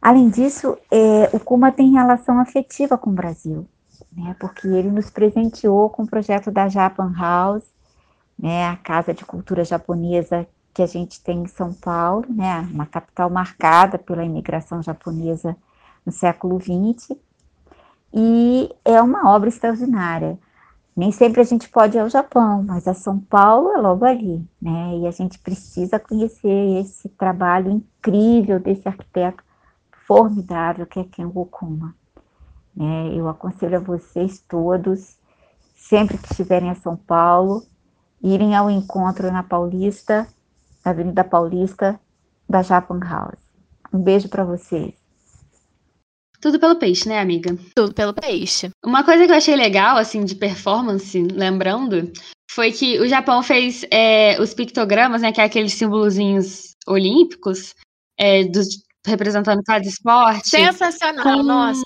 [0.00, 3.68] Além disso, é, o Kuma tem relação afetiva com o Brasil,
[4.10, 7.71] né, porque ele nos presenteou com o projeto da Japan House,
[8.42, 12.86] né, a Casa de Cultura Japonesa que a gente tem em São Paulo, né, uma
[12.86, 15.56] capital marcada pela imigração japonesa
[16.04, 17.16] no século XX,
[18.12, 20.38] e é uma obra extraordinária.
[20.94, 24.46] Nem sempre a gente pode ir ao Japão, mas a São Paulo é logo ali,
[24.60, 24.98] né?
[24.98, 29.42] E a gente precisa conhecer esse trabalho incrível desse arquiteto
[30.06, 31.94] formidável que é Ken Okuma.
[32.76, 33.14] Né?
[33.14, 35.16] Eu aconselho a vocês todos,
[35.74, 37.62] sempre que estiverem a São Paulo,
[38.22, 40.26] irem ao encontro na Paulista,
[40.84, 41.98] na Avenida Paulista,
[42.48, 43.38] da Japan House.
[43.92, 44.94] Um beijo para vocês.
[46.40, 47.56] Tudo pelo peixe, né, amiga?
[47.74, 48.70] Tudo pelo peixe.
[48.84, 52.10] Uma coisa que eu achei legal, assim, de performance, lembrando,
[52.50, 57.74] foi que o Japão fez é, os pictogramas, né, que é aqueles símbolozinhos olímpicos,
[58.18, 60.48] é, dos, representando cada esporte.
[60.48, 61.82] Sensacional, com, nossa.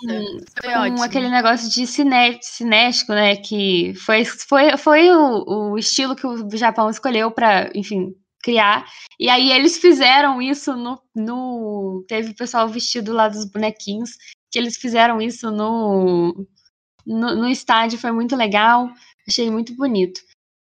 [0.60, 1.02] Foi com ótimo.
[1.02, 3.36] aquele negócio de ciné, cinético, né?
[3.36, 8.86] Que foi, foi, foi o, o estilo que o Japão escolheu para, enfim, criar.
[9.18, 12.04] E aí eles fizeram isso no, no.
[12.06, 14.10] Teve o pessoal vestido lá dos bonequinhos,
[14.50, 16.46] que eles fizeram isso no,
[17.06, 18.90] no, no estádio, foi muito legal,
[19.28, 20.20] achei muito bonito.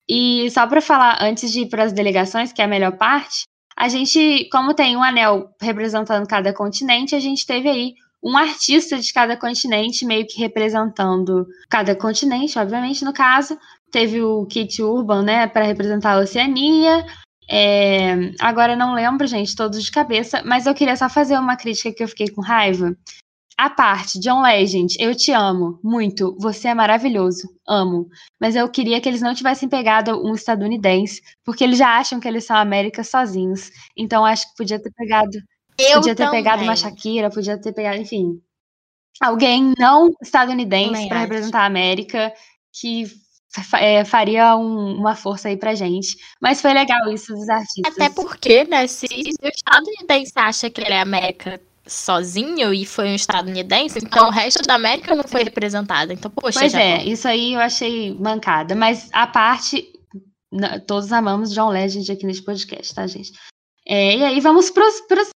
[0.09, 3.45] E só para falar, antes de ir para as delegações, que é a melhor parte,
[3.77, 8.99] a gente, como tem um anel representando cada continente, a gente teve aí um artista
[8.99, 13.59] de cada continente, meio que representando cada continente, obviamente, no caso.
[13.91, 17.05] Teve o Kit Urban, né, para representar a Oceania.
[17.51, 21.93] É, agora não lembro, gente, todos de cabeça, mas eu queria só fazer uma crítica
[21.93, 22.97] que eu fiquei com raiva.
[23.57, 28.09] A parte, John Legend, eu te amo muito, você é maravilhoso, amo.
[28.41, 32.27] Mas eu queria que eles não tivessem pegado um estadunidense, porque eles já acham que
[32.27, 33.71] eles são América sozinhos.
[33.97, 35.39] Então acho que podia ter pegado.
[35.79, 36.43] Eu podia ter também.
[36.43, 38.41] pegado uma Shakira, podia ter pegado, enfim.
[39.21, 42.33] Alguém não estadunidense para representar a América,
[42.73, 43.05] que
[43.79, 46.17] é, faria um- uma força aí pra gente.
[46.43, 47.93] Mas foi legal isso dos artistas.
[47.95, 53.09] Até porque, né, se, se o estadunidense acha que ele é América sozinho e foi
[53.09, 56.13] um estadunidense, então o resto da América não foi representado.
[56.13, 56.87] Então, poxa, Pois Japão.
[56.87, 58.75] é, isso aí eu achei mancada.
[58.75, 59.91] Mas a parte.
[60.87, 63.33] Todos amamos John Legend aqui nesse podcast, tá, gente?
[63.87, 65.29] É, e aí vamos pros, pros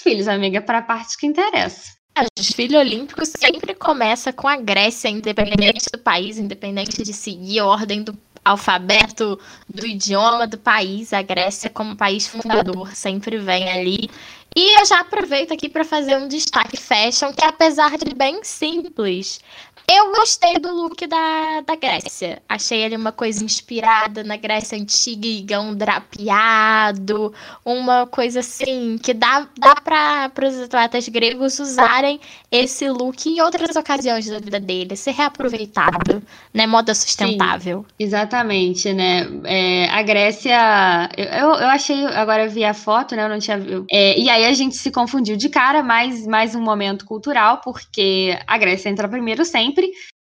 [0.00, 1.92] filhos, amiga, pra parte que interessa.
[2.18, 7.66] O desfile olímpico sempre começa com a Grécia, independente do país, independente de seguir a
[7.66, 9.38] ordem do alfabeto,
[9.68, 14.10] do idioma do país, a Grécia, como país fundador, sempre vem ali.
[14.56, 19.40] E eu já aproveito aqui para fazer um destaque fashion, que apesar de bem simples,
[19.90, 22.42] eu gostei do look da, da Grécia.
[22.48, 27.32] Achei ele uma coisa inspirada na Grécia antiga, um drapeado,
[27.64, 33.76] uma coisa assim que dá, dá para os atletas gregos usarem esse look em outras
[33.76, 36.66] ocasiões da vida deles, ser reaproveitado, né?
[36.66, 37.84] Moda sustentável.
[37.98, 39.26] Exatamente, né?
[39.44, 41.08] É, a Grécia.
[41.16, 42.04] Eu, eu achei.
[42.06, 43.24] Agora eu vi a foto, né?
[43.24, 43.56] Eu não tinha.
[43.58, 47.60] eu- é, e aí a gente se confundiu de cara, mais, mais um momento cultural,
[47.62, 49.71] porque a Grécia entra primeiro sempre,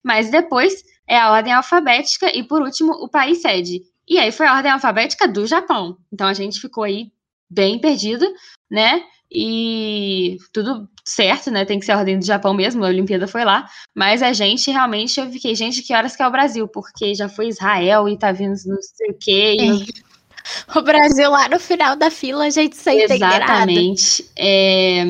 [0.03, 3.81] mas depois é a ordem alfabética e, por último, o país sede.
[4.07, 5.97] E aí foi a ordem alfabética do Japão.
[6.11, 7.11] Então a gente ficou aí
[7.49, 8.25] bem perdido,
[8.69, 9.03] né?
[9.29, 11.65] E tudo certo, né?
[11.65, 13.67] Tem que ser a ordem do Japão mesmo, a Olimpíada foi lá.
[13.95, 16.67] Mas a gente realmente, eu fiquei, gente, que horas que é o Brasil?
[16.67, 19.57] Porque já foi Israel e tá vindo não sei o quê.
[19.59, 23.01] eu- O Brasil lá no final da fila, a gente sem.
[23.01, 24.31] Exatamente.
[24.37, 25.03] É,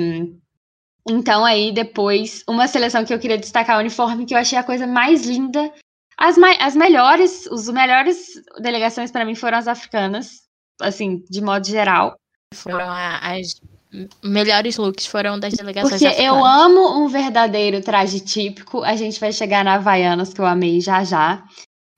[1.10, 4.64] Então, aí, depois, uma seleção que eu queria destacar, o uniforme, que eu achei a
[4.64, 5.72] coisa mais linda.
[6.18, 10.42] As, as melhores, os melhores delegações para mim foram as africanas.
[10.82, 12.16] assim, de modo geral.
[12.54, 13.60] Foram as
[14.24, 16.38] melhores looks foram das delegações Porque africanas.
[16.38, 18.84] eu amo um verdadeiro traje típico.
[18.84, 21.44] A gente vai chegar na Havaianas, que eu amei já já.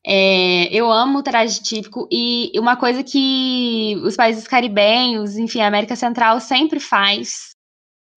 [0.05, 5.67] É, eu amo o traje típico e uma coisa que os países caribenhos, enfim, a
[5.67, 7.48] América Central sempre faz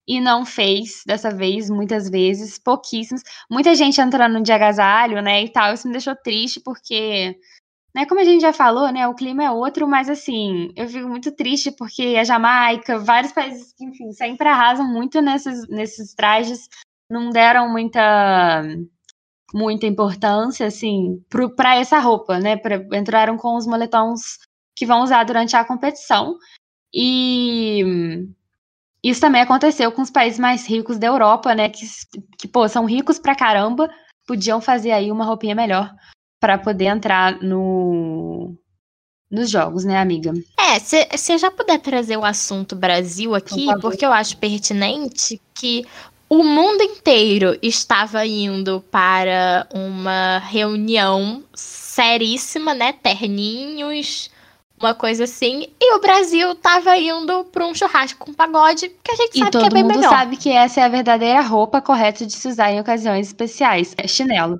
[0.07, 3.23] e não fez dessa vez, muitas vezes, pouquíssimos.
[3.49, 5.73] Muita gente entrando de agasalho, né, e tal.
[5.73, 7.37] Isso me deixou triste porque
[7.95, 11.07] né, como a gente já falou, né, o clima é outro, mas assim, eu fico
[11.07, 16.67] muito triste porque a Jamaica, vários países enfim, sempre arrasam muito nesses, nesses trajes,
[17.09, 18.63] não deram muita
[19.53, 21.23] muita importância, assim,
[21.55, 24.39] para essa roupa, né, pra, entraram com os moletons
[24.75, 26.37] que vão usar durante a competição,
[26.93, 27.83] e
[29.03, 31.85] isso também aconteceu com os países mais ricos da Europa, né, que,
[32.37, 33.89] que pô, são ricos pra caramba,
[34.25, 35.93] podiam fazer aí uma roupinha melhor
[36.39, 38.55] para poder entrar no
[39.29, 40.31] nos jogos, né, amiga?
[40.59, 43.81] É, se você já puder trazer o assunto Brasil aqui, favor.
[43.81, 45.87] porque eu acho pertinente que
[46.29, 52.93] o mundo inteiro estava indo para uma reunião seríssima, né?
[52.93, 54.29] Terninhos,
[54.83, 55.67] uma coisa assim.
[55.79, 59.57] E o Brasil estava indo para um churrasco com pagode, que a gente E sabe
[59.57, 60.09] que é todo bem mundo melhor.
[60.09, 64.07] sabe que essa é a verdadeira roupa correta de se usar em ocasiões especiais, é
[64.07, 64.59] chinelo.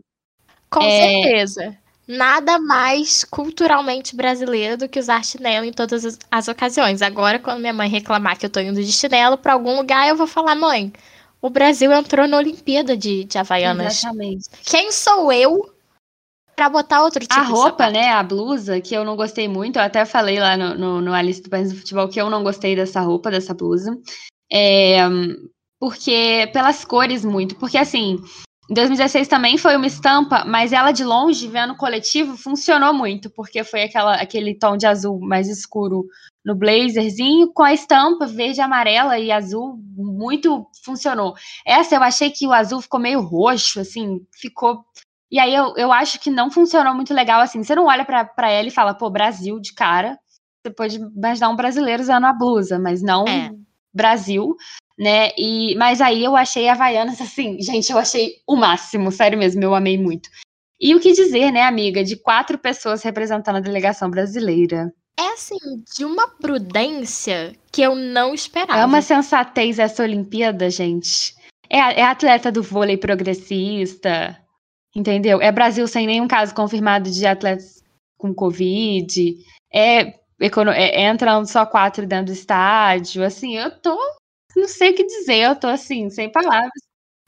[0.69, 0.89] Com É.
[0.89, 1.77] certeza.
[2.07, 7.01] Nada mais culturalmente brasileiro do que usar chinelo em todas as, as ocasiões.
[7.01, 10.15] Agora, quando minha mãe reclamar que eu tô indo de chinelo pra algum lugar, eu
[10.17, 10.91] vou falar, mãe,
[11.41, 14.03] o Brasil entrou na Olimpíada de, de Havaianas.
[14.03, 14.49] Exatamente.
[14.65, 15.72] Quem sou eu
[16.55, 19.77] pra botar outro tipo A de roupa, né, a blusa, que eu não gostei muito,
[19.77, 22.43] eu até falei lá no, no, no Alice do País do Futebol que eu não
[22.43, 23.97] gostei dessa roupa, dessa blusa.
[24.51, 24.99] É,
[25.79, 28.17] porque, pelas cores muito, porque assim,
[28.69, 33.29] em 2016 também foi uma estampa, mas ela de longe, vendo o coletivo, funcionou muito,
[33.29, 36.05] porque foi aquela, aquele tom de azul mais escuro
[36.45, 41.33] no blazerzinho, com a estampa verde, amarela e azul, muito funcionou.
[41.65, 44.85] Essa eu achei que o azul ficou meio roxo, assim, ficou
[45.33, 47.63] e aí eu, eu acho que não funcionou muito legal assim.
[47.63, 50.15] Você não olha pra, pra ela e fala, pô, Brasil de cara.
[50.61, 53.49] Você pode imaginar um brasileiro usando a blusa, mas não É.
[53.91, 54.55] Brasil,
[54.95, 55.31] né?
[55.35, 59.63] E, mas aí eu achei a Havaianas assim, gente, eu achei o máximo, sério mesmo,
[59.63, 60.29] eu amei muito.
[60.79, 64.93] E o que dizer, né, amiga, de quatro pessoas representando a delegação brasileira.
[65.17, 65.57] É assim,
[65.97, 68.79] de uma prudência que eu não esperava.
[68.79, 71.33] É uma sensatez essa Olimpíada, gente.
[71.67, 74.37] É, é atleta do vôlei progressista,
[74.95, 75.41] entendeu?
[75.41, 77.83] É Brasil sem nenhum caso confirmado de atletas
[78.17, 79.35] com Covid.
[79.71, 83.23] É, é entram só quatro dentro do estádio.
[83.23, 83.97] Assim, eu tô.
[84.55, 86.71] Não sei o que dizer, eu tô assim, sem palavras.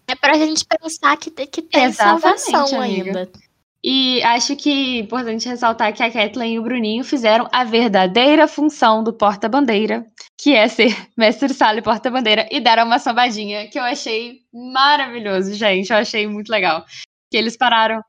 [0.07, 3.19] É pra gente pensar que, tem- que tem Exatamente, salvação amiga.
[3.19, 3.31] ainda.
[3.87, 8.47] E acho que é importante ressaltar que a Kathleen e o Bruninho fizeram a verdadeira
[8.47, 10.03] função do porta-bandeira,
[10.39, 15.53] que é ser mestre sala e porta-bandeira, e deram uma sambadinha, que eu achei maravilhoso,
[15.53, 15.91] gente.
[15.91, 16.83] Eu achei muito legal.
[17.31, 18.01] Que eles pararam.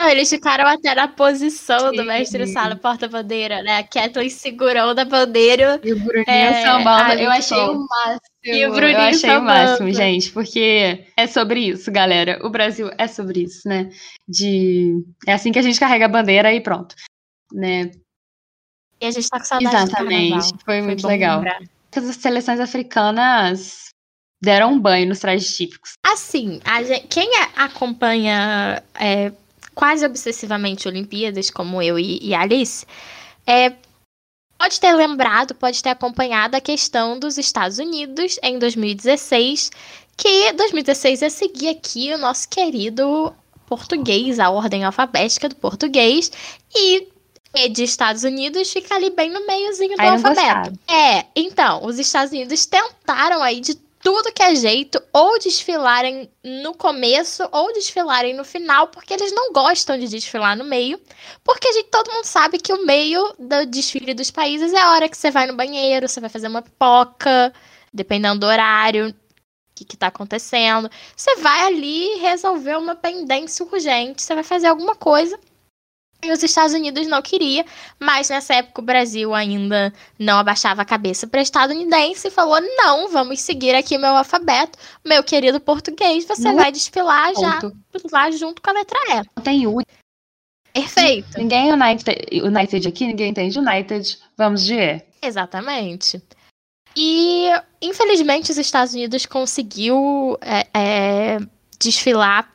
[0.00, 2.06] Não, eles ficaram até na posição do Sim.
[2.08, 3.78] mestre sala porta-bandeira, né?
[3.78, 5.80] A Kathleen segurando a bandeira.
[5.84, 7.02] E o Bruninho É, sambando.
[7.12, 7.76] ah, eu achei bom.
[7.76, 8.20] o máximo.
[8.44, 9.46] E o Bruninho eu achei o sambando.
[9.46, 12.40] máximo, gente, porque é sobre isso, galera.
[12.44, 13.90] O Brasil é sobre isso, né?
[14.26, 16.96] De é assim que a gente carrega a bandeira e pronto,
[17.52, 17.92] né?
[19.00, 20.30] E a gente tá com saudade do Exatamente.
[20.30, 20.58] carnaval.
[20.64, 21.36] Foi muito legal.
[21.38, 21.60] lembrar.
[21.94, 23.91] As seleções africanas
[24.42, 25.92] deram um banho nos trajes típicos.
[26.04, 29.32] Assim, a gen- quem acompanha é,
[29.74, 32.84] quase obsessivamente Olimpíadas, como eu e, e Alice,
[33.46, 33.72] é,
[34.58, 39.70] pode ter lembrado, pode ter acompanhado a questão dos Estados Unidos em 2016,
[40.16, 43.34] que 2016 ia seguir aqui o nosso querido
[43.66, 46.30] português, a ordem alfabética do português,
[46.74, 47.08] e
[47.54, 50.34] E de Estados Unidos fica ali bem no meiozinho do alfabeto.
[50.34, 50.78] gostaram.
[50.88, 56.74] É, então, os Estados Unidos tentaram aí de tudo que é jeito, ou desfilarem no
[56.74, 61.00] começo, ou desfilarem no final, porque eles não gostam de desfilar no meio.
[61.44, 64.90] Porque a gente, todo mundo sabe que o meio do desfile dos países é a
[64.90, 67.52] hora que você vai no banheiro, você vai fazer uma pipoca,
[67.94, 69.14] dependendo do horário, o
[69.72, 70.90] que, que tá acontecendo.
[71.16, 75.38] Você vai ali resolver uma pendência urgente, você vai fazer alguma coisa.
[76.24, 77.64] E os Estados Unidos não queria,
[77.98, 83.08] mas nessa época o Brasil ainda não abaixava a cabeça para estadunidense e falou: não,
[83.08, 87.76] vamos seguir aqui meu alfabeto, meu querido português, você Não vai desfilar já Ponto.
[88.12, 89.22] lá junto com a letra E.
[89.36, 89.80] Não tem U.
[90.72, 91.36] Perfeito.
[91.36, 94.18] Ninguém é United, United aqui, ninguém entende United.
[94.36, 95.02] Vamos de E.
[95.20, 96.22] Exatamente.
[96.96, 97.48] E,
[97.80, 101.38] infelizmente, os Estados Unidos conseguiu é, é,
[101.80, 102.50] desfilar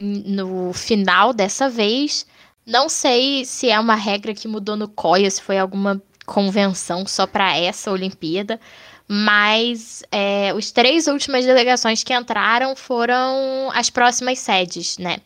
[0.00, 2.26] no final dessa vez.
[2.68, 7.26] Não sei se é uma regra que mudou no COIA, se foi alguma convenção só
[7.26, 8.60] para essa Olimpíada.
[9.08, 15.16] Mas é, os três últimas delegações que entraram foram as próximas sedes, né?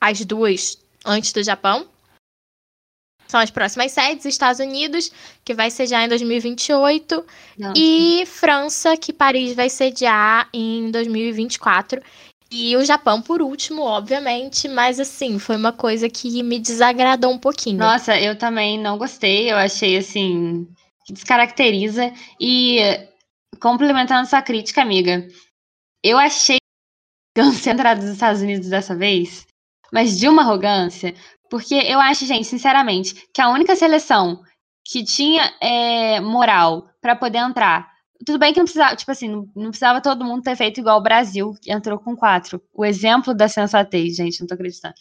[0.00, 0.76] As duas
[1.06, 1.86] antes do Japão.
[3.28, 5.12] São as próximas sedes, Estados Unidos,
[5.44, 7.24] que vai sediar em 2028,
[7.56, 7.74] Nossa.
[7.80, 12.02] e França, que Paris vai sediar em 2024.
[12.52, 17.38] E o Japão por último, obviamente, mas assim, foi uma coisa que me desagradou um
[17.38, 17.78] pouquinho.
[17.78, 20.68] Nossa, eu também não gostei, eu achei assim,
[21.06, 22.12] que descaracteriza.
[22.38, 22.78] E
[23.58, 25.26] complementando sua crítica, amiga,
[26.04, 26.58] eu achei
[27.34, 29.46] concentrado dos Estados Unidos dessa vez,
[29.90, 31.14] mas de uma arrogância,
[31.48, 34.42] porque eu acho, gente, sinceramente, que a única seleção
[34.86, 37.91] que tinha é, moral para poder entrar
[38.24, 40.98] tudo bem que não precisava, tipo assim, não, não, precisava todo mundo ter feito igual
[40.98, 42.62] o Brasil, que entrou com quatro.
[42.72, 44.94] O exemplo da sensatez, gente, não tô acreditando.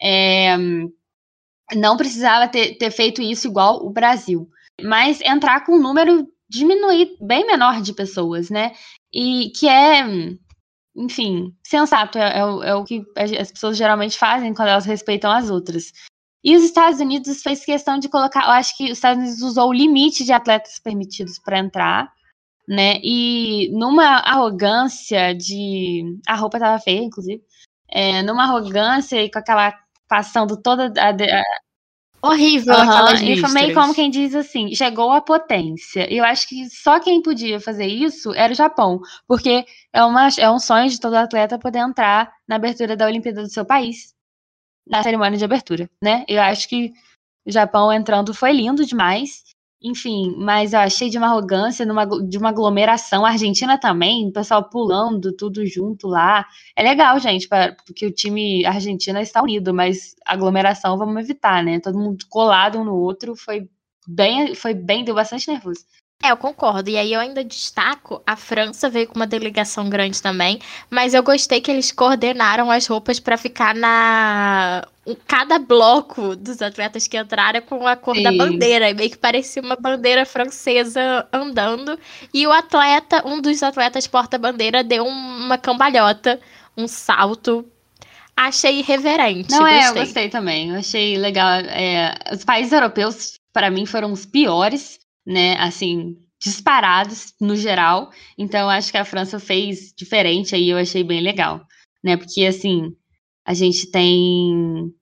[0.00, 0.56] É,
[1.74, 4.48] não precisava ter, ter feito isso igual o Brasil.
[4.82, 8.72] Mas entrar com um número diminuir bem menor de pessoas, né?
[9.12, 10.04] E que é,
[10.96, 15.50] enfim, sensato, é, é, é o que as pessoas geralmente fazem quando elas respeitam as
[15.50, 15.92] outras.
[16.42, 19.68] E os Estados Unidos fez questão de colocar, eu acho que os Estados Unidos usou
[19.68, 22.10] o limite de atletas permitidos para entrar,
[22.70, 23.00] né?
[23.02, 26.04] E numa arrogância de.
[26.24, 27.42] A roupa tava feia, inclusive.
[27.90, 29.76] É, numa arrogância e com aquela
[30.08, 31.10] passando toda a.
[31.10, 31.42] a...
[32.22, 36.06] Horrível uhum, aquelas E foi meio como quem diz assim, chegou a potência.
[36.12, 40.28] E eu acho que só quem podia fazer isso era o Japão, porque é, uma,
[40.38, 44.12] é um sonho de todo atleta poder entrar na abertura da Olimpíada do seu país,
[44.86, 46.26] na cerimônia de abertura, né?
[46.28, 46.92] Eu acho que
[47.46, 49.42] o Japão entrando foi lindo demais.
[49.82, 53.24] Enfim, mas eu achei de uma arrogância, numa, de uma aglomeração.
[53.24, 56.46] A Argentina também, o pessoal pulando tudo junto lá.
[56.76, 61.80] É legal, gente, pra, porque o time argentino está unido, mas aglomeração vamos evitar, né?
[61.80, 63.70] Todo mundo colado um no outro, foi
[64.06, 65.80] bem, foi bem, deu bastante nervoso.
[66.22, 66.90] É, eu concordo.
[66.90, 70.60] E aí eu ainda destaco, a França veio com uma delegação grande também,
[70.90, 74.86] mas eu gostei que eles coordenaram as roupas para ficar na
[75.26, 78.22] cada bloco dos atletas que entraram com a cor Sim.
[78.22, 81.98] da bandeira, e meio que parecia uma bandeira francesa andando,
[82.32, 86.38] e o atleta, um dos atletas porta-bandeira deu uma cambalhota,
[86.76, 87.66] um salto
[88.36, 89.50] achei irreverente.
[89.50, 89.78] Não gostei.
[89.78, 90.70] é, eu gostei também.
[90.70, 91.48] Eu achei legal.
[91.48, 95.56] É, os países europeus, para mim, foram os piores né?
[95.58, 98.10] Assim, disparados no geral.
[98.38, 101.60] Então, acho que a França fez diferente aí, eu achei bem legal,
[102.02, 102.16] né?
[102.16, 102.94] Porque, assim,
[103.44, 104.92] a gente tem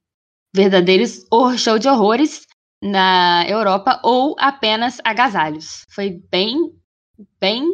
[0.54, 1.24] verdadeiros
[1.56, 2.46] show de horrores
[2.82, 5.84] na Europa ou apenas agasalhos.
[5.90, 6.72] Foi bem,
[7.40, 7.64] bem,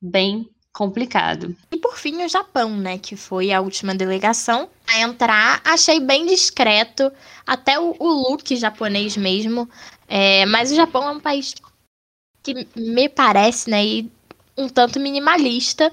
[0.00, 1.54] bem complicado.
[1.70, 5.60] E por fim, o Japão, né, que foi a última delegação a entrar.
[5.64, 7.12] Achei bem discreto,
[7.46, 9.68] até o, o look japonês mesmo.
[10.08, 11.54] É, mas o Japão é um país
[12.44, 14.04] que me parece, né,
[14.56, 15.90] um tanto minimalista,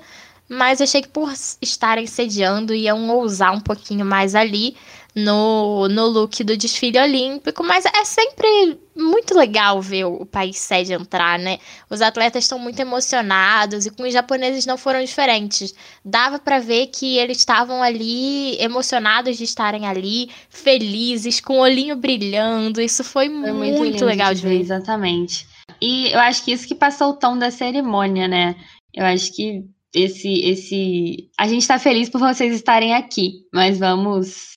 [0.47, 1.32] mas achei que por
[1.62, 4.76] estarem sediando iam ousar um pouquinho mais ali
[5.16, 10.93] no, no look do desfile olímpico, mas é sempre muito legal ver o país sede
[10.93, 11.58] entrar, né?
[11.89, 15.74] Os atletas estão muito emocionados e com os japoneses não foram diferentes.
[16.04, 21.95] Dava para ver que eles estavam ali emocionados de estarem ali, felizes, com o olhinho
[21.95, 22.82] brilhando.
[22.82, 24.60] Isso foi, foi muito, muito legal de ver.
[24.60, 25.51] Exatamente.
[25.82, 28.56] E eu acho que isso que passou o tom da cerimônia, né?
[28.94, 31.30] Eu acho que esse, esse.
[31.38, 34.52] A gente está feliz por vocês estarem aqui, mas vamos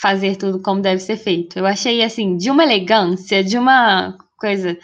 [0.00, 1.58] fazer tudo como deve ser feito.
[1.58, 4.76] Eu achei, assim, de uma elegância, de uma coisa.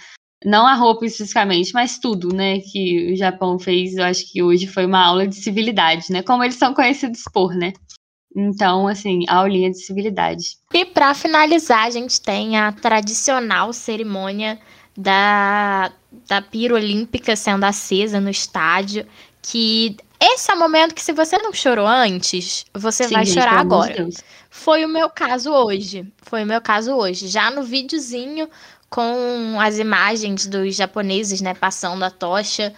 [0.45, 4.66] Não a roupa especificamente, mas tudo, né, que o Japão fez, eu acho que hoje
[4.66, 6.22] foi uma aula de civilidade, né?
[6.22, 7.74] Como eles são conhecidos por, né?
[8.35, 10.57] Então, assim, aulinha de civilidade.
[10.72, 14.59] E para finalizar, a gente tem a tradicional cerimônia
[15.01, 15.90] da,
[16.28, 19.07] da pira olímpica sendo acesa no estádio,
[19.42, 23.40] que esse é o momento que se você não chorou antes, você Sim, vai gente,
[23.40, 24.09] chorar agora.
[24.51, 26.07] Foi o meu caso hoje.
[26.22, 27.26] Foi o meu caso hoje.
[27.28, 28.48] Já no videozinho
[28.90, 32.74] com as imagens dos japoneses, né, passando a tocha,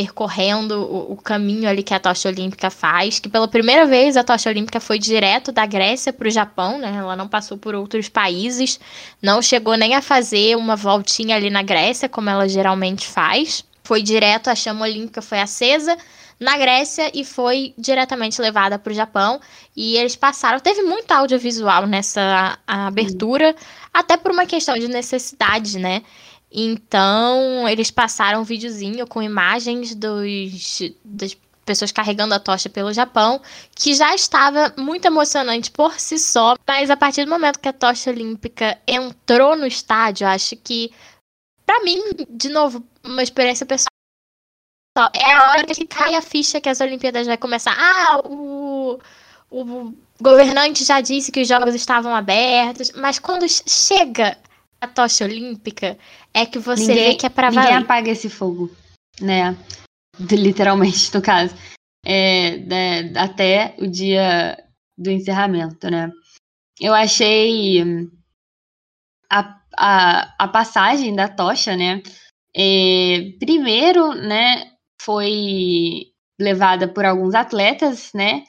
[0.00, 4.24] percorrendo o, o, caminho ali que a tocha olímpica faz, que pela primeira vez a
[4.24, 6.96] tocha olímpica foi direto da Grécia para o Japão, né?
[6.96, 8.80] Ela não passou por outros países,
[9.20, 13.62] não chegou nem a fazer uma voltinha ali na Grécia, como ela geralmente faz.
[13.84, 15.94] Foi direto, a chama olímpica foi acesa
[16.38, 19.38] na Grécia e foi diretamente levada para o Japão.
[19.76, 20.58] E eles passaram.
[20.60, 23.54] Teve muito audiovisual nessa abertura,
[23.92, 26.02] até por uma questão de necessidade, né?
[26.52, 33.40] Então, eles passaram um videozinho com imagens dos, das pessoas carregando a tocha pelo Japão,
[33.74, 37.72] que já estava muito emocionante por si só, mas a partir do momento que a
[37.72, 40.90] tocha olímpica entrou no estádio, acho que
[41.70, 43.86] Pra mim, de novo, uma experiência pessoal.
[45.14, 47.76] É a hora que cai a ficha que as Olimpíadas vai começar.
[47.78, 48.98] Ah, o,
[49.48, 54.36] o governante já disse que os jogos estavam abertos, mas quando chega
[54.80, 55.96] a tocha olímpica,
[56.34, 57.70] é que você ninguém, vê que é pra valer.
[57.70, 58.70] Ninguém apaga esse fogo,
[59.20, 59.56] né?
[60.18, 61.54] Literalmente, no caso.
[62.04, 64.56] É, né, até o dia
[64.96, 66.10] do encerramento, né?
[66.80, 67.82] Eu achei
[69.30, 72.02] a, a, a passagem da tocha, né?
[72.56, 74.72] É, primeiro, né,
[75.02, 76.06] foi
[76.40, 78.44] levada por alguns atletas, né?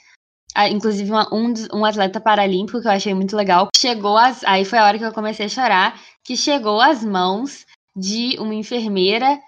[0.69, 3.69] Inclusive um, um atleta paralímpico que eu achei muito legal.
[3.75, 7.65] Chegou as, aí foi a hora que eu comecei a chorar, que chegou às mãos
[7.96, 9.39] de uma enfermeira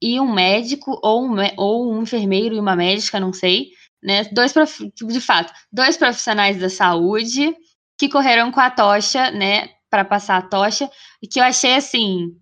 [0.00, 3.70] e um médico, ou um, ou um enfermeiro e uma médica, não sei,
[4.02, 4.24] né?
[4.32, 7.54] Dois de fato, dois profissionais da saúde
[7.98, 9.68] que correram com a tocha, né?
[9.88, 10.90] Para passar a tocha,
[11.22, 12.36] e que eu achei assim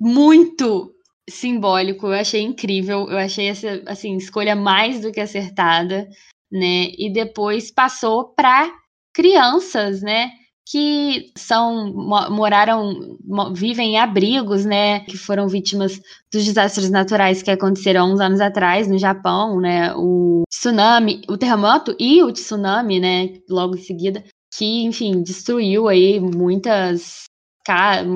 [0.00, 0.92] muito
[1.28, 6.08] simbólico, eu achei incrível, eu achei essa assim escolha mais do que acertada,
[6.50, 6.90] né?
[6.96, 8.70] E depois passou para
[9.12, 10.30] crianças, né?
[10.68, 11.94] Que são
[12.28, 13.18] moraram
[13.54, 16.00] vivem em abrigos, né, que foram vítimas
[16.32, 21.94] dos desastres naturais que aconteceram uns anos atrás no Japão, né, o tsunami, o terremoto
[22.00, 27.24] e o tsunami, né, logo em seguida, que enfim destruiu aí muitas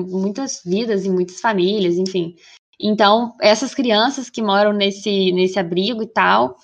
[0.09, 2.35] muitas vidas e muitas famílias, enfim.
[2.79, 6.57] Então essas crianças que moram nesse nesse abrigo e tal,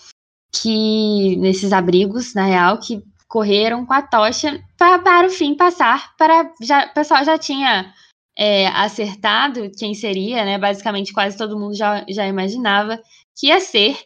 [0.53, 6.51] que nesses abrigos na real que correram com a tocha para o fim passar para
[6.61, 7.93] já, o pessoal já tinha
[8.37, 10.57] é, acertado quem seria, né?
[10.57, 13.01] Basicamente quase todo mundo já, já imaginava
[13.35, 13.97] que ia ser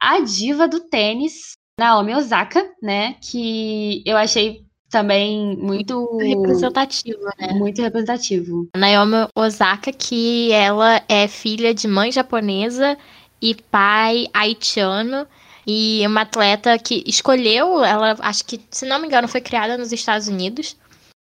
[0.00, 3.14] a diva do tênis, Naomi Osaka, né?
[3.20, 7.54] Que eu achei também muito representativo, né?
[7.54, 8.68] Muito representativo.
[8.76, 12.96] Naomi Osaka, que ela é filha de mãe japonesa
[13.40, 15.26] e pai haitiano.
[15.66, 19.92] E uma atleta que escolheu, ela acho que, se não me engano, foi criada nos
[19.92, 20.76] Estados Unidos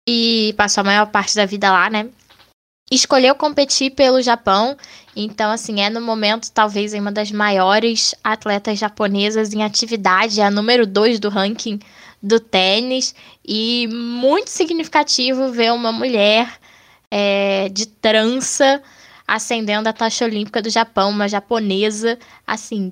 [0.07, 2.09] e passou a maior parte da vida lá, né?
[2.91, 4.75] Escolheu competir pelo Japão,
[5.15, 10.51] então, assim, é no momento talvez uma das maiores atletas japonesas em atividade, é a
[10.51, 11.79] número 2 do ranking
[12.21, 13.13] do tênis,
[13.45, 16.59] e muito significativo ver uma mulher
[17.11, 18.81] é, de trança
[19.27, 22.17] ascendendo a taxa olímpica do Japão, uma japonesa,
[22.47, 22.91] assim,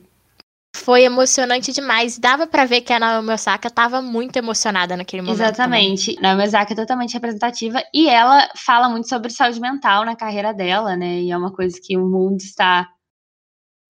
[0.77, 2.17] foi emocionante demais.
[2.17, 5.41] Dava para ver que a Naomi Osaka tava muito emocionada naquele momento.
[5.41, 6.15] Exatamente.
[6.15, 6.21] Também.
[6.21, 10.95] Naomi Osaka é totalmente representativa e ela fala muito sobre saúde mental na carreira dela,
[10.95, 11.21] né?
[11.21, 12.87] E é uma coisa que o mundo está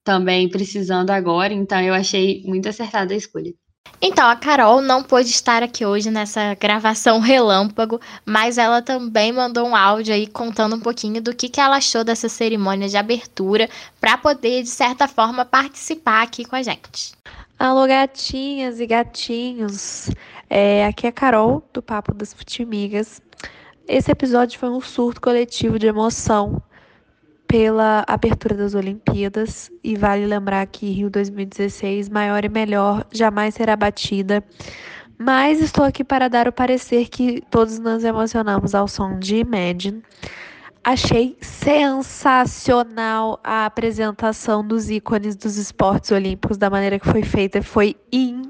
[0.04, 3.54] também precisando agora, então eu achei muito acertada a escolha.
[4.02, 9.68] Então, a Carol não pôde estar aqui hoje nessa gravação relâmpago, mas ela também mandou
[9.68, 13.70] um áudio aí contando um pouquinho do que, que ela achou dessa cerimônia de abertura,
[14.00, 17.14] para poder, de certa forma, participar aqui com a gente.
[17.58, 20.12] Alô, gatinhas e gatinhos.
[20.48, 23.20] É, aqui é a Carol, do Papo das Futimigas.
[23.88, 26.62] Esse episódio foi um surto coletivo de emoção
[27.48, 33.76] pela abertura das Olimpíadas e vale lembrar que Rio 2016, maior e melhor, jamais será
[33.76, 34.44] batida.
[35.18, 40.04] Mas estou aqui para dar o parecer que todos nos emocionamos ao som de Imagine.
[40.84, 47.96] Achei sensacional a apresentação dos ícones dos esportes olímpicos da maneira que foi feita, foi
[48.12, 48.47] incrível.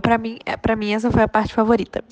[0.00, 2.02] Para mim, é, para mim essa foi a parte favorita.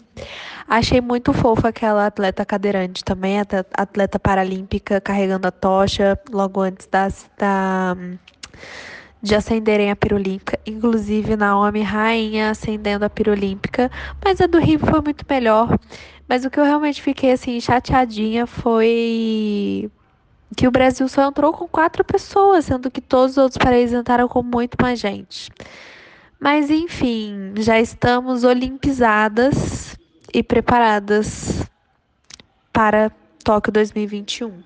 [0.67, 3.39] Achei muito fofa aquela atleta cadeirante também,
[3.75, 7.97] atleta paralímpica carregando a tocha logo antes da
[9.21, 13.91] de acenderem a pirolímpica, inclusive Naomi Rainha acendendo a pirolímpica,
[14.25, 15.77] mas a do Rio foi muito melhor.
[16.29, 19.91] Mas o que eu realmente fiquei assim chateadinha foi
[20.57, 24.29] que o Brasil só entrou com quatro pessoas, sendo que todos os outros países entraram
[24.29, 25.51] com muito mais gente.
[26.41, 29.97] Mas enfim, já estamos olimpizadas
[30.33, 31.63] e preparadas
[32.73, 33.11] para
[33.43, 34.63] Tóquio 2021.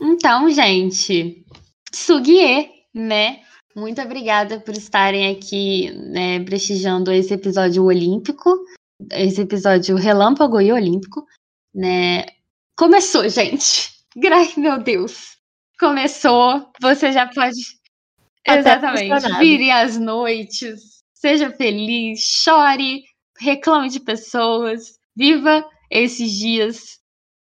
[0.00, 1.44] Então, gente,
[1.92, 3.40] Sugie, né?
[3.74, 8.56] Muito obrigada por estarem aqui né, prestigiando esse episódio olímpico,
[9.10, 11.26] esse episódio relâmpago e olímpico,
[11.74, 12.24] né?
[12.76, 13.92] Começou, gente.
[14.32, 15.36] Ai, meu Deus.
[15.78, 16.70] Começou.
[16.80, 17.60] Você já pode.
[18.46, 19.38] Exatamente.
[19.38, 21.02] Vire as noites.
[21.14, 22.20] Seja feliz.
[22.20, 23.02] Chore
[23.38, 26.98] reclame de pessoas, viva esses dias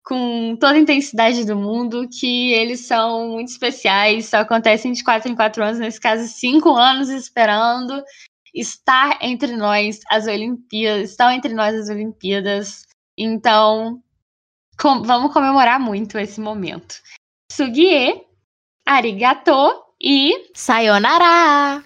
[0.05, 5.31] com toda a intensidade do mundo, que eles são muito especiais, só acontecem de quatro
[5.31, 8.03] em quatro anos, nesse caso, cinco anos esperando
[8.53, 12.87] estar entre nós as Olimpíadas, estão entre nós as Olimpíadas.
[13.17, 14.03] Então,
[14.81, 16.97] com, vamos comemorar muito esse momento.
[17.53, 18.25] Sugie,
[18.85, 21.85] arigato e Sayonara!